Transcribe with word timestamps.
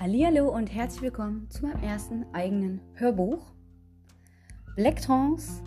Hallihallo 0.00 0.48
und 0.48 0.72
herzlich 0.72 1.02
willkommen 1.02 1.50
zu 1.50 1.66
meinem 1.66 1.82
ersten 1.82 2.24
eigenen 2.32 2.80
Hörbuch. 2.94 3.50
Black 4.76 5.02
Trance, 5.02 5.60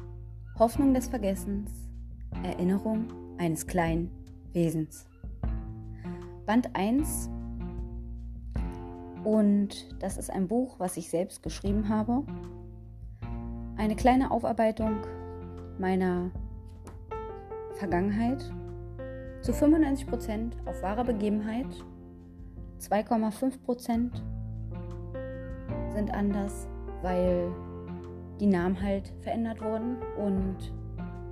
Hoffnung 0.57 0.93
des 0.93 1.09
Vergessens, 1.09 1.69
Erinnerung 2.41 3.11
eines 3.37 3.67
kleinen 3.67 4.09
Wesens. 4.53 5.05
Band 6.45 6.73
1 6.77 7.29
und 9.25 10.01
das 10.01 10.15
ist 10.15 10.31
ein 10.31 10.47
Buch, 10.47 10.75
was 10.77 10.95
ich 10.95 11.09
selbst 11.09 11.43
geschrieben 11.43 11.89
habe. 11.89 12.23
Eine 13.75 13.97
kleine 13.97 14.31
Aufarbeitung 14.31 14.95
meiner 15.77 16.31
Vergangenheit 17.73 18.41
zu 19.41 19.51
95% 19.51 20.53
auf 20.65 20.81
wahrer 20.81 21.03
Begebenheit 21.03 21.67
2,5 22.81 23.61
Prozent 23.63 24.23
sind 25.93 26.11
anders, 26.11 26.67
weil 27.03 27.53
die 28.39 28.47
Namen 28.47 28.81
halt 28.81 29.13
verändert 29.21 29.61
wurden 29.61 29.97
und 30.17 30.57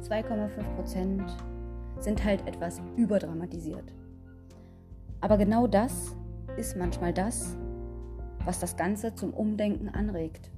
2,5 0.03 0.75
Prozent 0.75 1.37
sind 1.97 2.23
halt 2.23 2.47
etwas 2.47 2.79
überdramatisiert. 2.95 3.95
Aber 5.21 5.37
genau 5.37 5.65
das 5.65 6.15
ist 6.55 6.77
manchmal 6.77 7.13
das, 7.13 7.57
was 8.45 8.59
das 8.59 8.77
Ganze 8.77 9.15
zum 9.15 9.33
Umdenken 9.33 9.89
anregt. 9.89 10.51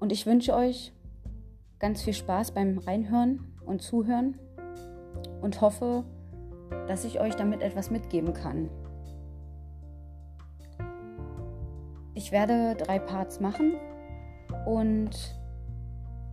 Und 0.00 0.12
ich 0.12 0.24
wünsche 0.24 0.54
euch 0.54 0.94
ganz 1.78 2.02
viel 2.02 2.14
Spaß 2.14 2.52
beim 2.52 2.78
Reinhören 2.78 3.52
und 3.66 3.82
Zuhören 3.82 4.38
und 5.42 5.60
hoffe, 5.60 6.04
dass 6.86 7.04
ich 7.04 7.20
euch 7.20 7.34
damit 7.36 7.62
etwas 7.62 7.90
mitgeben 7.90 8.32
kann. 8.32 8.68
Ich 12.28 12.32
werde 12.32 12.74
drei 12.76 12.98
Parts 12.98 13.40
machen 13.40 13.76
und 14.66 15.12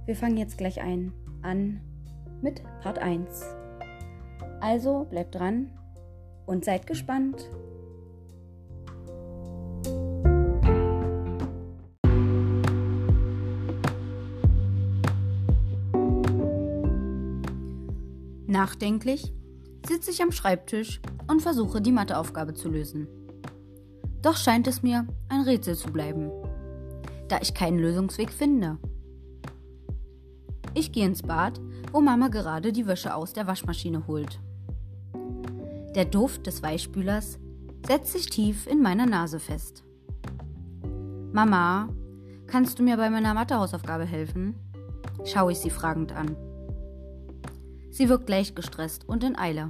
wir 0.03 0.13
fangen 0.13 0.35
jetzt 0.35 0.57
gleich 0.57 0.81
ein 0.81 1.13
an 1.41 1.79
mit 2.41 2.61
Part 2.81 2.99
1. 2.99 3.45
Also 4.59 5.05
bleibt 5.05 5.35
dran 5.35 5.71
und 6.47 6.65
seid 6.65 6.85
gespannt. 6.85 7.49
Nachdenklich 18.47 19.33
sitze 19.87 20.11
ich 20.11 20.21
am 20.21 20.33
Schreibtisch 20.33 20.99
und 21.29 21.41
versuche 21.41 21.81
die 21.81 21.93
Matheaufgabe 21.93 22.53
zu 22.53 22.67
lösen. 22.67 23.07
Doch 24.25 24.37
scheint 24.37 24.65
es 24.65 24.81
mir 24.81 25.05
ein 25.29 25.41
Rätsel 25.41 25.75
zu 25.75 25.91
bleiben, 25.91 26.31
da 27.27 27.37
ich 27.43 27.53
keinen 27.53 27.77
Lösungsweg 27.77 28.31
finde. 28.31 28.79
Ich 30.73 30.91
gehe 30.91 31.05
ins 31.05 31.21
Bad, 31.21 31.61
wo 31.91 32.01
Mama 32.01 32.29
gerade 32.29 32.71
die 32.71 32.87
Wäsche 32.87 33.13
aus 33.13 33.33
der 33.33 33.45
Waschmaschine 33.45 34.07
holt. 34.07 34.39
Der 35.93 36.05
Duft 36.05 36.47
des 36.47 36.63
Weichspülers 36.63 37.37
setzt 37.85 38.13
sich 38.13 38.25
tief 38.25 38.65
in 38.65 38.81
meiner 38.81 39.05
Nase 39.05 39.39
fest. 39.39 39.83
Mama, 41.31 41.89
kannst 42.47 42.79
du 42.79 42.83
mir 42.83 42.97
bei 42.97 43.11
meiner 43.11 43.35
Mathehausaufgabe 43.35 44.05
helfen? 44.05 44.55
schaue 45.23 45.51
ich 45.51 45.59
sie 45.59 45.69
fragend 45.69 46.13
an. 46.13 46.35
Sie 47.91 48.09
wirkt 48.09 48.27
leicht 48.27 48.55
gestresst 48.55 49.07
und 49.07 49.23
in 49.23 49.37
Eile. 49.37 49.69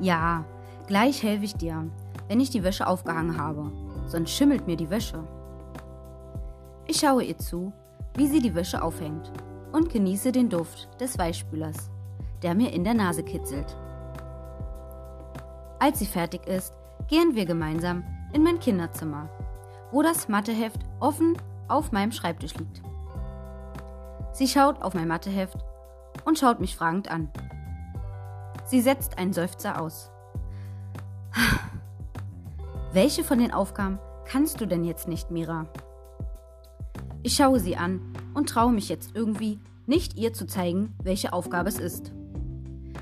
Ja, 0.00 0.46
gleich 0.86 1.22
helfe 1.22 1.44
ich 1.44 1.56
dir, 1.56 1.90
wenn 2.28 2.40
ich 2.40 2.50
die 2.50 2.64
Wäsche 2.64 2.86
aufgehangen 2.86 3.38
habe, 3.38 3.70
sonst 4.06 4.30
schimmelt 4.30 4.66
mir 4.66 4.76
die 4.76 4.90
Wäsche. 4.90 5.22
Ich 6.86 6.98
schaue 7.00 7.24
ihr 7.24 7.38
zu, 7.38 7.72
wie 8.16 8.26
sie 8.26 8.40
die 8.40 8.54
Wäsche 8.54 8.82
aufhängt 8.82 9.32
und 9.72 9.90
genieße 9.90 10.32
den 10.32 10.48
Duft 10.48 10.88
des 11.00 11.18
Weichspülers, 11.18 11.90
der 12.42 12.54
mir 12.54 12.72
in 12.72 12.84
der 12.84 12.94
Nase 12.94 13.22
kitzelt. 13.22 13.76
Als 15.78 15.98
sie 15.98 16.06
fertig 16.06 16.46
ist, 16.46 16.72
gehen 17.08 17.34
wir 17.34 17.44
gemeinsam 17.44 18.04
in 18.32 18.42
mein 18.42 18.58
Kinderzimmer, 18.58 19.28
wo 19.92 20.02
das 20.02 20.28
Matheheft 20.28 20.80
offen 21.00 21.36
auf 21.68 21.92
meinem 21.92 22.12
Schreibtisch 22.12 22.54
liegt. 22.54 22.82
Sie 24.32 24.48
schaut 24.48 24.82
auf 24.82 24.94
mein 24.94 25.08
Matheheft 25.08 25.58
und 26.24 26.38
schaut 26.38 26.60
mich 26.60 26.76
fragend 26.76 27.10
an. 27.10 27.30
Sie 28.64 28.80
setzt 28.80 29.18
einen 29.18 29.32
Seufzer 29.32 29.80
aus. 29.80 30.10
Welche 32.96 33.24
von 33.24 33.38
den 33.38 33.52
Aufgaben 33.52 33.98
kannst 34.24 34.58
du 34.58 34.64
denn 34.64 34.82
jetzt 34.82 35.06
nicht, 35.06 35.30
Mira? 35.30 35.66
Ich 37.22 37.34
schaue 37.34 37.60
sie 37.60 37.76
an 37.76 38.00
und 38.32 38.48
traue 38.48 38.72
mich 38.72 38.88
jetzt 38.88 39.14
irgendwie 39.14 39.58
nicht 39.84 40.16
ihr 40.16 40.32
zu 40.32 40.46
zeigen, 40.46 40.94
welche 41.02 41.34
Aufgabe 41.34 41.68
es 41.68 41.78
ist. 41.78 42.14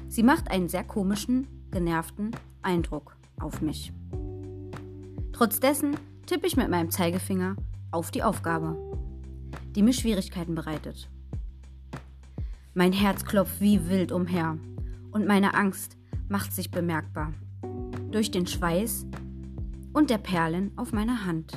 Sie 0.09 0.25
macht 0.25 0.51
einen 0.51 0.69
sehr 0.69 0.83
komischen, 0.83 1.47
genervten 1.71 2.33
Eindruck 2.61 3.17
auf 3.39 3.61
mich. 3.61 3.93
Trotz 5.33 5.61
tippe 5.61 6.45
ich 6.49 6.57
mit 6.57 6.71
meinem 6.71 6.91
Zeigefinger 6.91 7.55
auf 7.93 8.11
die 8.11 8.25
Aufgabe, 8.25 8.77
die 9.77 9.83
mir 9.85 9.93
Schwierigkeiten 9.93 10.57
bereitet. 10.57 11.09
Mein 12.75 12.93
Herz 12.93 13.25
klopft 13.25 13.61
wie 13.61 13.89
wild 13.89 14.11
umher 14.11 14.59
und 15.13 15.29
meine 15.29 15.55
Angst 15.55 15.97
macht 16.29 16.53
sich 16.53 16.73
bemerkbar. 16.73 17.33
Durch 18.11 18.33
den 18.33 18.49
Schweiß 18.49 19.07
und 19.95 20.11
der 20.11 20.19
Perlen 20.19 20.73
auf 20.77 20.93
meiner 20.93 21.25
Hand. 21.25 21.53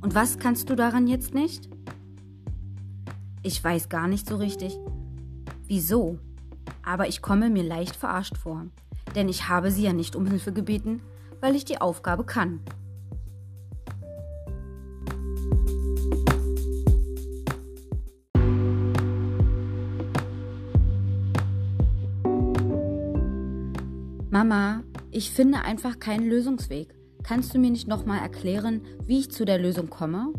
Und 0.00 0.14
was 0.14 0.38
kannst 0.38 0.70
du 0.70 0.76
daran 0.76 1.08
jetzt 1.08 1.34
nicht? 1.34 1.68
Ich 3.42 3.62
weiß 3.64 3.88
gar 3.88 4.06
nicht 4.06 4.28
so 4.28 4.36
richtig, 4.36 4.78
wieso, 5.66 6.18
aber 6.84 7.08
ich 7.08 7.22
komme 7.22 7.50
mir 7.50 7.64
leicht 7.64 7.96
verarscht 7.96 8.36
vor, 8.36 8.66
denn 9.16 9.28
ich 9.28 9.48
habe 9.48 9.70
sie 9.70 9.82
ja 9.82 9.92
nicht 9.92 10.14
um 10.14 10.26
Hilfe 10.26 10.52
gebeten, 10.52 11.00
weil 11.40 11.56
ich 11.56 11.64
die 11.64 11.80
Aufgabe 11.80 12.24
kann. 12.24 12.60
Mama, 24.30 24.82
ich 25.18 25.32
finde 25.32 25.62
einfach 25.62 25.98
keinen 25.98 26.28
Lösungsweg. 26.28 26.94
Kannst 27.24 27.52
du 27.52 27.58
mir 27.58 27.72
nicht 27.72 27.88
nochmal 27.88 28.20
erklären, 28.20 28.82
wie 29.04 29.18
ich 29.18 29.32
zu 29.32 29.44
der 29.44 29.58
Lösung 29.58 29.90
komme? 29.90 30.32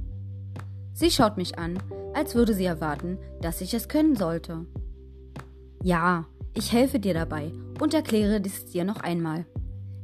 Sie 0.93 1.11
schaut 1.11 1.35
mich 1.35 1.59
an, 1.59 1.77
als 2.13 2.33
würde 2.33 2.53
sie 2.53 2.63
erwarten, 2.63 3.17
dass 3.41 3.59
ich 3.59 3.73
es 3.73 3.89
können 3.89 4.15
sollte. 4.15 4.65
Ja, 5.83 6.27
ich 6.53 6.71
helfe 6.71 6.97
dir 6.97 7.13
dabei 7.13 7.51
und 7.81 7.93
erkläre 7.93 8.39
dies 8.39 8.67
dir 8.67 8.85
noch 8.85 9.01
einmal. 9.01 9.45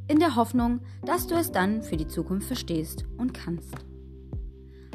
In 0.08 0.18
der 0.18 0.36
Hoffnung, 0.36 0.80
dass 1.06 1.26
du 1.26 1.36
es 1.36 1.50
dann 1.50 1.82
für 1.82 1.96
die 1.96 2.06
Zukunft 2.06 2.46
verstehst 2.46 3.06
und 3.16 3.32
kannst. 3.32 3.74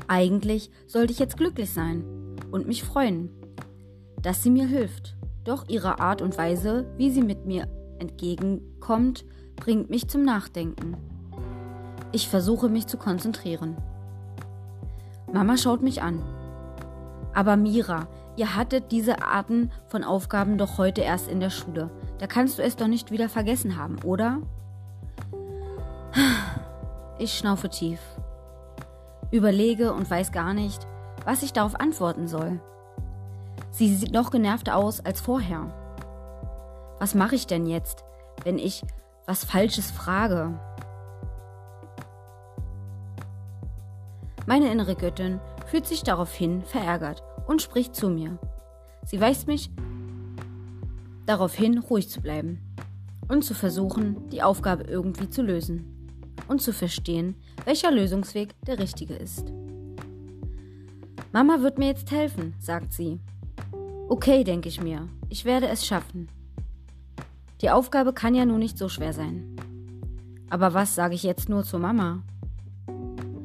Eigentlich 0.07 0.69
sollte 0.85 1.11
ich 1.11 1.17
jetzt 1.17 1.37
glücklich 1.37 1.71
sein 1.71 2.03
und 2.51 2.67
mich 2.67 2.83
freuen, 2.83 3.31
dass 4.21 4.43
sie 4.43 4.51
mir 4.51 4.67
hilft. 4.67 5.17
Doch 5.43 5.67
ihre 5.69 5.99
Art 5.99 6.21
und 6.21 6.37
Weise, 6.37 6.85
wie 6.97 7.09
sie 7.09 7.23
mit 7.23 7.47
mir 7.47 7.67
entgegenkommt, 7.97 9.25
bringt 9.61 9.91
mich 9.91 10.09
zum 10.09 10.23
Nachdenken. 10.23 10.97
Ich 12.11 12.27
versuche 12.27 12.67
mich 12.67 12.87
zu 12.87 12.97
konzentrieren. 12.97 13.77
Mama 15.31 15.55
schaut 15.55 15.83
mich 15.83 16.01
an. 16.01 16.21
Aber 17.33 17.55
Mira, 17.55 18.07
ihr 18.35 18.55
hattet 18.55 18.91
diese 18.91 19.21
Arten 19.21 19.71
von 19.87 20.03
Aufgaben 20.03 20.57
doch 20.57 20.79
heute 20.79 21.01
erst 21.01 21.29
in 21.29 21.39
der 21.39 21.51
Schule. 21.51 21.91
Da 22.17 22.25
kannst 22.25 22.57
du 22.57 22.63
es 22.63 22.75
doch 22.75 22.87
nicht 22.87 23.11
wieder 23.11 23.29
vergessen 23.29 23.77
haben, 23.77 23.97
oder? 24.03 24.41
Ich 27.19 27.37
schnaufe 27.37 27.69
tief. 27.69 27.99
Überlege 29.29 29.93
und 29.93 30.09
weiß 30.09 30.31
gar 30.31 30.55
nicht, 30.55 30.87
was 31.23 31.43
ich 31.43 31.53
darauf 31.53 31.79
antworten 31.79 32.27
soll. 32.27 32.59
Sie 33.69 33.93
sieht 33.93 34.11
noch 34.11 34.31
genervter 34.31 34.75
aus 34.75 35.05
als 35.05 35.21
vorher. 35.21 35.71
Was 36.99 37.13
mache 37.13 37.35
ich 37.35 37.45
denn 37.45 37.67
jetzt, 37.67 38.03
wenn 38.43 38.57
ich 38.57 38.81
was 39.25 39.43
Falsches 39.43 39.91
frage? 39.91 40.59
Meine 44.45 44.71
innere 44.71 44.95
Göttin 44.95 45.39
fühlt 45.67 45.85
sich 45.85 46.03
daraufhin 46.03 46.63
verärgert 46.63 47.23
und 47.47 47.61
spricht 47.61 47.95
zu 47.95 48.09
mir. 48.09 48.39
Sie 49.05 49.21
weist 49.21 49.47
mich 49.47 49.69
darauf 51.25 51.53
hin, 51.53 51.77
ruhig 51.77 52.09
zu 52.09 52.21
bleiben 52.21 52.59
und 53.29 53.43
zu 53.43 53.53
versuchen, 53.53 54.29
die 54.29 54.43
Aufgabe 54.43 54.83
irgendwie 54.83 55.29
zu 55.29 55.41
lösen 55.41 56.09
und 56.47 56.61
zu 56.61 56.73
verstehen, 56.73 57.35
welcher 57.65 57.91
Lösungsweg 57.91 58.53
der 58.65 58.79
richtige 58.79 59.15
ist. 59.15 59.53
Mama 61.31 61.61
wird 61.61 61.77
mir 61.77 61.87
jetzt 61.87 62.11
helfen, 62.11 62.53
sagt 62.59 62.91
sie. 62.91 63.21
Okay, 64.09 64.43
denke 64.43 64.67
ich 64.67 64.81
mir, 64.81 65.07
ich 65.29 65.45
werde 65.45 65.69
es 65.69 65.85
schaffen. 65.85 66.27
Die 67.61 67.69
Aufgabe 67.69 68.11
kann 68.11 68.33
ja 68.33 68.43
nun 68.45 68.59
nicht 68.59 68.77
so 68.77 68.89
schwer 68.89 69.13
sein. 69.13 69.55
Aber 70.49 70.73
was 70.73 70.95
sage 70.95 71.13
ich 71.13 71.21
jetzt 71.21 71.47
nur 71.47 71.63
zur 71.63 71.79
Mama? 71.79 72.23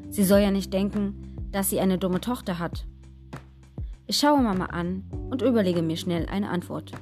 Sie 0.08 0.24
soll 0.24 0.40
ja 0.40 0.50
nicht 0.50 0.72
denken, 0.72 1.48
dass 1.52 1.68
sie 1.68 1.80
eine 1.80 1.98
dumme 1.98 2.20
Tochter 2.20 2.58
hat. 2.58 2.86
Ich 4.06 4.18
schaue 4.18 4.40
Mama 4.40 4.66
an 4.66 5.04
und 5.30 5.42
überlege 5.42 5.82
mir 5.82 5.98
schnell 5.98 6.26
eine 6.26 6.48
Antwort. 6.48 6.92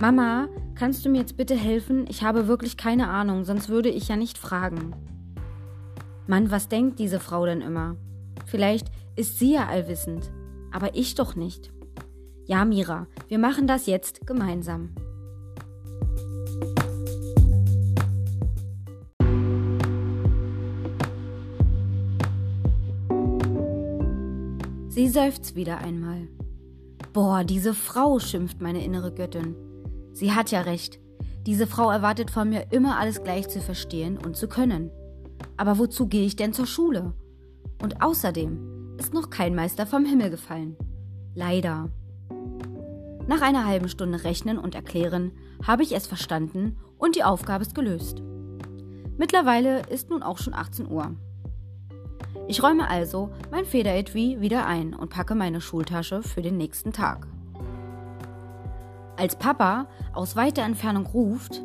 Mama, 0.00 0.48
kannst 0.74 1.04
du 1.04 1.10
mir 1.10 1.18
jetzt 1.18 1.36
bitte 1.36 1.54
helfen? 1.54 2.06
Ich 2.08 2.22
habe 2.22 2.48
wirklich 2.48 2.78
keine 2.78 3.08
Ahnung, 3.08 3.44
sonst 3.44 3.68
würde 3.68 3.90
ich 3.90 4.08
ja 4.08 4.16
nicht 4.16 4.38
fragen. 4.38 4.94
Mann, 6.26 6.50
was 6.50 6.68
denkt 6.68 6.98
diese 6.98 7.20
Frau 7.20 7.44
denn 7.44 7.60
immer? 7.60 7.96
Vielleicht 8.46 8.86
ist 9.14 9.38
sie 9.38 9.52
ja 9.54 9.66
allwissend, 9.66 10.30
aber 10.72 10.94
ich 10.94 11.16
doch 11.16 11.36
nicht. 11.36 11.70
Ja, 12.50 12.64
Mira, 12.64 13.06
wir 13.28 13.38
machen 13.38 13.68
das 13.68 13.86
jetzt 13.86 14.26
gemeinsam. 14.26 14.90
Sie 24.88 25.08
seufzt 25.08 25.54
wieder 25.54 25.78
einmal. 25.78 26.26
Boah, 27.12 27.44
diese 27.44 27.72
Frau, 27.72 28.18
schimpft 28.18 28.60
meine 28.60 28.84
innere 28.84 29.14
Göttin. 29.14 29.54
Sie 30.12 30.32
hat 30.32 30.50
ja 30.50 30.62
recht. 30.62 30.98
Diese 31.46 31.68
Frau 31.68 31.88
erwartet 31.88 32.32
von 32.32 32.48
mir 32.48 32.72
immer 32.72 32.98
alles 32.98 33.22
gleich 33.22 33.46
zu 33.48 33.60
verstehen 33.60 34.18
und 34.18 34.34
zu 34.36 34.48
können. 34.48 34.90
Aber 35.56 35.78
wozu 35.78 36.08
gehe 36.08 36.26
ich 36.26 36.34
denn 36.34 36.52
zur 36.52 36.66
Schule? 36.66 37.12
Und 37.80 38.02
außerdem 38.02 38.96
ist 38.98 39.14
noch 39.14 39.30
kein 39.30 39.54
Meister 39.54 39.86
vom 39.86 40.04
Himmel 40.04 40.30
gefallen. 40.30 40.76
Leider. 41.36 41.90
Nach 43.30 43.42
einer 43.42 43.64
halben 43.64 43.88
Stunde 43.88 44.24
Rechnen 44.24 44.58
und 44.58 44.74
Erklären 44.74 45.30
habe 45.64 45.84
ich 45.84 45.94
es 45.94 46.08
verstanden 46.08 46.76
und 46.98 47.14
die 47.14 47.22
Aufgabe 47.22 47.62
ist 47.62 47.76
gelöst. 47.76 48.20
Mittlerweile 49.18 49.82
ist 49.82 50.10
nun 50.10 50.24
auch 50.24 50.38
schon 50.38 50.52
18 50.52 50.90
Uhr. 50.90 51.14
Ich 52.48 52.60
räume 52.60 52.90
also 52.90 53.30
mein 53.52 53.66
Federetui 53.66 54.40
wieder 54.40 54.66
ein 54.66 54.94
und 54.94 55.10
packe 55.10 55.36
meine 55.36 55.60
Schultasche 55.60 56.24
für 56.24 56.42
den 56.42 56.56
nächsten 56.56 56.92
Tag. 56.92 57.28
Als 59.16 59.36
Papa 59.36 59.86
aus 60.12 60.34
weiter 60.34 60.62
Entfernung 60.62 61.06
ruft, 61.06 61.62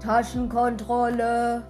Taschenkontrolle. 0.00 1.62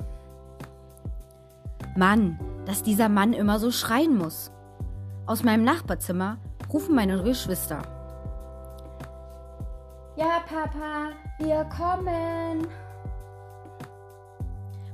Mann, 1.96 2.36
dass 2.66 2.82
dieser 2.82 3.08
Mann 3.08 3.32
immer 3.32 3.60
so 3.60 3.70
schreien 3.70 4.18
muss. 4.18 4.50
Aus 5.26 5.44
meinem 5.44 5.62
Nachbarzimmer 5.62 6.38
rufen 6.72 6.96
meine 6.96 7.22
Geschwister. 7.22 7.99
Ja, 10.20 10.44
Papa, 10.46 11.12
wir 11.38 11.64
kommen. 11.74 12.66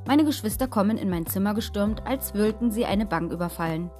Meine 0.06 0.24
Geschwister 0.24 0.68
kommen 0.68 0.98
in 0.98 1.10
mein 1.10 1.26
Zimmer 1.26 1.52
gestürmt, 1.52 2.06
als 2.06 2.34
würden 2.34 2.70
sie 2.70 2.86
eine 2.86 3.06
Bank 3.06 3.32
überfallen. 3.32 3.90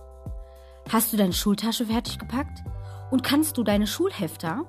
Hast 0.88 1.12
du 1.12 1.16
deine 1.16 1.32
Schultasche 1.32 1.86
fertig 1.86 2.20
gepackt? 2.20 2.62
Und 3.10 3.24
kannst 3.24 3.58
du 3.58 3.64
deine 3.64 3.88
Schulhefter? 3.88 4.66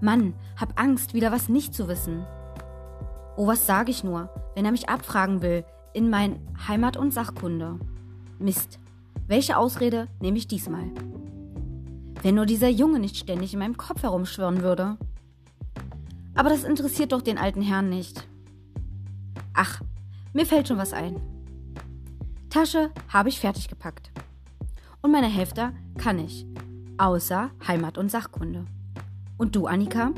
Mann, 0.00 0.32
hab 0.58 0.80
Angst, 0.80 1.12
wieder 1.12 1.30
was 1.30 1.50
nicht 1.50 1.74
zu 1.74 1.88
wissen. 1.88 2.24
Oh, 3.36 3.46
was 3.46 3.66
sage 3.66 3.90
ich 3.90 4.02
nur, 4.02 4.30
wenn 4.54 4.64
er 4.64 4.70
mich 4.72 4.88
abfragen 4.88 5.42
will 5.42 5.62
in 5.92 6.08
mein 6.08 6.40
Heimat- 6.66 6.96
und 6.96 7.12
Sachkunde? 7.12 7.78
Mist. 8.38 8.78
Welche 9.26 9.58
Ausrede 9.58 10.08
nehme 10.20 10.38
ich 10.38 10.48
diesmal? 10.48 10.90
Wenn 12.22 12.34
nur 12.34 12.46
dieser 12.46 12.68
Junge 12.68 12.98
nicht 12.98 13.18
ständig 13.18 13.52
in 13.52 13.58
meinem 13.58 13.76
Kopf 13.76 14.02
herumschwirren 14.02 14.62
würde. 14.62 14.96
Aber 16.36 16.50
das 16.50 16.64
interessiert 16.64 17.12
doch 17.12 17.22
den 17.22 17.38
alten 17.38 17.62
Herrn 17.62 17.88
nicht. 17.88 18.28
Ach, 19.54 19.80
mir 20.32 20.46
fällt 20.46 20.68
schon 20.68 20.78
was 20.78 20.92
ein. 20.92 21.16
Tasche 22.50 22.90
habe 23.08 23.30
ich 23.30 23.40
fertig 23.40 23.68
gepackt. 23.68 24.10
Und 25.00 25.12
meine 25.12 25.28
Hefter 25.28 25.72
kann 25.98 26.18
ich, 26.18 26.46
außer 26.98 27.50
Heimat- 27.66 27.98
und 27.98 28.10
Sachkunde. 28.10 28.66
Und 29.38 29.56
du, 29.56 29.66
Annika? 29.66 30.12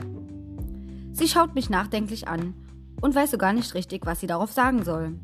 Sie 1.12 1.28
schaut 1.28 1.54
mich 1.54 1.70
nachdenklich 1.70 2.28
an 2.28 2.54
und 3.00 3.14
weiß 3.14 3.30
so 3.30 3.38
gar 3.38 3.52
nicht 3.52 3.74
richtig, 3.74 4.06
was 4.06 4.20
sie 4.20 4.26
darauf 4.26 4.52
sagen 4.52 4.84
soll. 4.84 5.14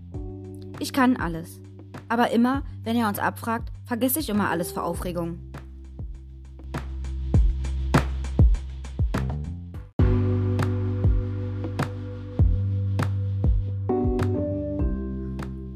Ich 0.78 0.92
kann 0.92 1.16
alles. 1.16 1.60
Aber 2.08 2.30
immer, 2.30 2.62
wenn 2.82 2.96
er 2.96 3.08
uns 3.08 3.18
abfragt, 3.18 3.72
vergesse 3.84 4.20
ich 4.20 4.28
immer 4.28 4.50
alles 4.50 4.72
vor 4.72 4.84
Aufregung. 4.84 5.38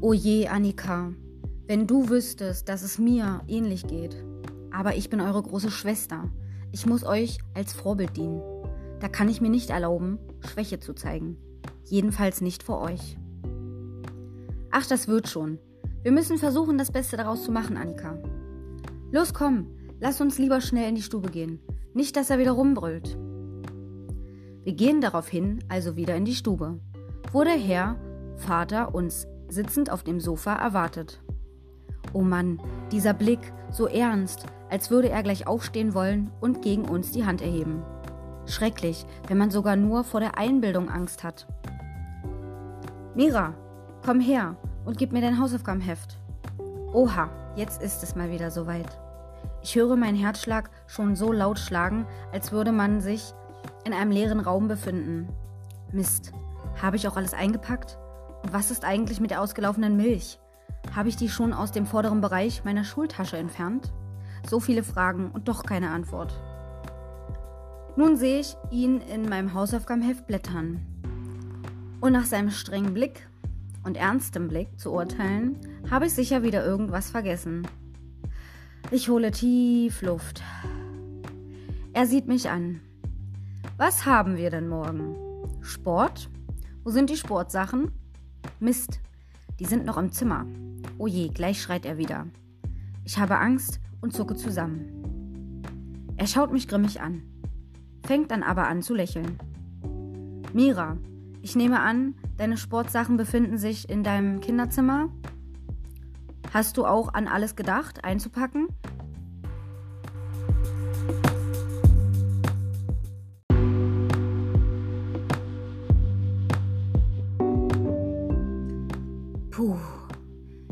Oh 0.01 0.13
je, 0.13 0.47
Annika, 0.47 1.11
wenn 1.67 1.85
du 1.85 2.07
wüsstest, 2.07 2.69
dass 2.69 2.83
es 2.83 2.99
mir 2.99 3.41
ähnlich 3.49 3.85
geht. 3.85 4.15
Aber 4.71 4.95
ich 4.95 5.09
bin 5.09 5.19
eure 5.19 5.43
große 5.43 5.69
Schwester. 5.69 6.29
Ich 6.71 6.85
muss 6.85 7.03
euch 7.03 7.39
als 7.53 7.73
Vorbild 7.73 8.15
dienen. 8.15 8.41
Da 9.01 9.09
kann 9.09 9.27
ich 9.27 9.41
mir 9.41 9.49
nicht 9.49 9.71
erlauben, 9.71 10.17
Schwäche 10.39 10.79
zu 10.79 10.93
zeigen. 10.93 11.35
Jedenfalls 11.83 12.39
nicht 12.39 12.63
vor 12.63 12.79
euch. 12.79 13.17
Ach, 14.71 14.85
das 14.85 15.09
wird 15.09 15.27
schon. 15.27 15.59
Wir 16.01 16.13
müssen 16.13 16.37
versuchen, 16.37 16.77
das 16.77 16.93
Beste 16.93 17.17
daraus 17.17 17.43
zu 17.43 17.51
machen, 17.51 17.75
Annika. 17.75 18.17
Los, 19.11 19.33
komm, 19.33 19.67
lass 19.99 20.21
uns 20.21 20.37
lieber 20.37 20.61
schnell 20.61 20.87
in 20.87 20.95
die 20.95 21.01
Stube 21.01 21.29
gehen. 21.29 21.59
Nicht, 21.93 22.15
dass 22.15 22.29
er 22.29 22.39
wieder 22.39 22.51
rumbrüllt. 22.51 23.17
Wir 24.63 24.73
gehen 24.73 25.01
daraufhin 25.01 25.59
also 25.67 25.97
wieder 25.97 26.15
in 26.15 26.23
die 26.23 26.35
Stube, 26.35 26.79
wo 27.33 27.43
der 27.43 27.57
Herr, 27.57 27.99
Vater, 28.37 28.95
uns 28.95 29.27
sitzend 29.49 29.91
auf 29.91 30.03
dem 30.03 30.19
Sofa 30.19 30.53
erwartet. 30.55 31.21
Oh 32.13 32.21
Mann, 32.21 32.61
dieser 32.91 33.13
Blick, 33.13 33.39
so 33.71 33.87
ernst, 33.87 34.45
als 34.69 34.89
würde 34.89 35.09
er 35.09 35.23
gleich 35.23 35.47
aufstehen 35.47 35.93
wollen 35.93 36.31
und 36.41 36.61
gegen 36.61 36.85
uns 36.85 37.11
die 37.11 37.25
Hand 37.25 37.41
erheben. 37.41 37.83
Schrecklich, 38.45 39.05
wenn 39.27 39.37
man 39.37 39.51
sogar 39.51 39.75
nur 39.75 40.03
vor 40.03 40.19
der 40.19 40.37
Einbildung 40.37 40.89
Angst 40.89 41.23
hat. 41.23 41.47
Mira, 43.15 43.53
komm 44.03 44.19
her 44.19 44.55
und 44.85 44.97
gib 44.97 45.11
mir 45.11 45.21
dein 45.21 45.39
Hausaufgabenheft. 45.39 46.17
Oha, 46.93 47.29
jetzt 47.55 47.81
ist 47.81 48.01
es 48.01 48.15
mal 48.15 48.31
wieder 48.31 48.49
soweit. 48.49 48.99
Ich 49.61 49.75
höre 49.75 49.95
meinen 49.95 50.17
Herzschlag 50.17 50.69
schon 50.87 51.15
so 51.15 51.31
laut 51.31 51.59
schlagen, 51.59 52.07
als 52.31 52.51
würde 52.51 52.71
man 52.71 53.01
sich 53.01 53.33
in 53.85 53.93
einem 53.93 54.11
leeren 54.11 54.39
Raum 54.39 54.67
befinden. 54.67 55.27
Mist, 55.91 56.31
habe 56.81 56.95
ich 56.95 57.07
auch 57.07 57.17
alles 57.17 57.33
eingepackt? 57.33 57.97
Was 58.43 58.71
ist 58.71 58.85
eigentlich 58.85 59.19
mit 59.19 59.31
der 59.31 59.41
ausgelaufenen 59.41 59.97
Milch? 59.97 60.39
Habe 60.95 61.09
ich 61.09 61.15
die 61.15 61.29
schon 61.29 61.53
aus 61.53 61.71
dem 61.71 61.85
vorderen 61.85 62.21
Bereich 62.21 62.63
meiner 62.63 62.83
Schultasche 62.83 63.37
entfernt? 63.37 63.91
So 64.49 64.59
viele 64.59 64.83
Fragen 64.83 65.31
und 65.31 65.47
doch 65.47 65.63
keine 65.63 65.89
Antwort. 65.89 66.33
Nun 67.95 68.15
sehe 68.15 68.39
ich 68.39 68.55
ihn 68.71 69.01
in 69.01 69.27
meinem 69.27 69.53
Hausaufgabenheft 69.53 70.25
blättern. 70.25 70.85
Und 71.99 72.13
nach 72.13 72.25
seinem 72.25 72.49
strengen 72.49 72.93
Blick 72.93 73.27
und 73.83 73.97
ernstem 73.97 74.47
Blick 74.47 74.79
zu 74.79 74.91
urteilen, 74.91 75.59
habe 75.91 76.05
ich 76.05 76.13
sicher 76.13 76.43
wieder 76.43 76.65
irgendwas 76.65 77.11
vergessen. 77.11 77.67
Ich 78.91 79.09
hole 79.09 79.31
tief 79.31 80.01
Luft. 80.01 80.41
Er 81.93 82.05
sieht 82.05 82.27
mich 82.27 82.49
an. 82.49 82.79
Was 83.77 84.05
haben 84.05 84.37
wir 84.37 84.49
denn 84.49 84.67
morgen? 84.67 85.15
Sport? 85.61 86.29
Wo 86.83 86.91
sind 86.91 87.09
die 87.09 87.17
Sportsachen? 87.17 87.91
Mist, 88.61 88.99
die 89.59 89.65
sind 89.65 89.85
noch 89.85 89.97
im 89.97 90.11
Zimmer. 90.11 90.45
Oh 90.97 91.07
je, 91.07 91.29
gleich 91.29 91.61
schreit 91.61 91.85
er 91.85 91.97
wieder. 91.97 92.27
Ich 93.05 93.17
habe 93.17 93.39
Angst 93.39 93.79
und 94.01 94.13
zucke 94.13 94.35
zusammen. 94.35 95.63
Er 96.17 96.27
schaut 96.27 96.51
mich 96.51 96.67
grimmig 96.67 96.99
an, 96.99 97.23
fängt 98.05 98.31
dann 98.31 98.43
aber 98.43 98.67
an 98.67 98.81
zu 98.81 98.93
lächeln. 98.93 99.37
Mira, 100.51 100.97
ich 101.41 101.55
nehme 101.55 101.79
an, 101.79 102.15
deine 102.35 102.57
Sportsachen 102.57 103.15
befinden 103.15 103.57
sich 103.57 103.89
in 103.89 104.03
deinem 104.03 104.41
Kinderzimmer? 104.41 105.09
Hast 106.53 106.75
du 106.75 106.85
auch 106.85 107.13
an 107.13 107.29
alles 107.29 107.55
gedacht, 107.55 108.03
einzupacken? 108.03 108.67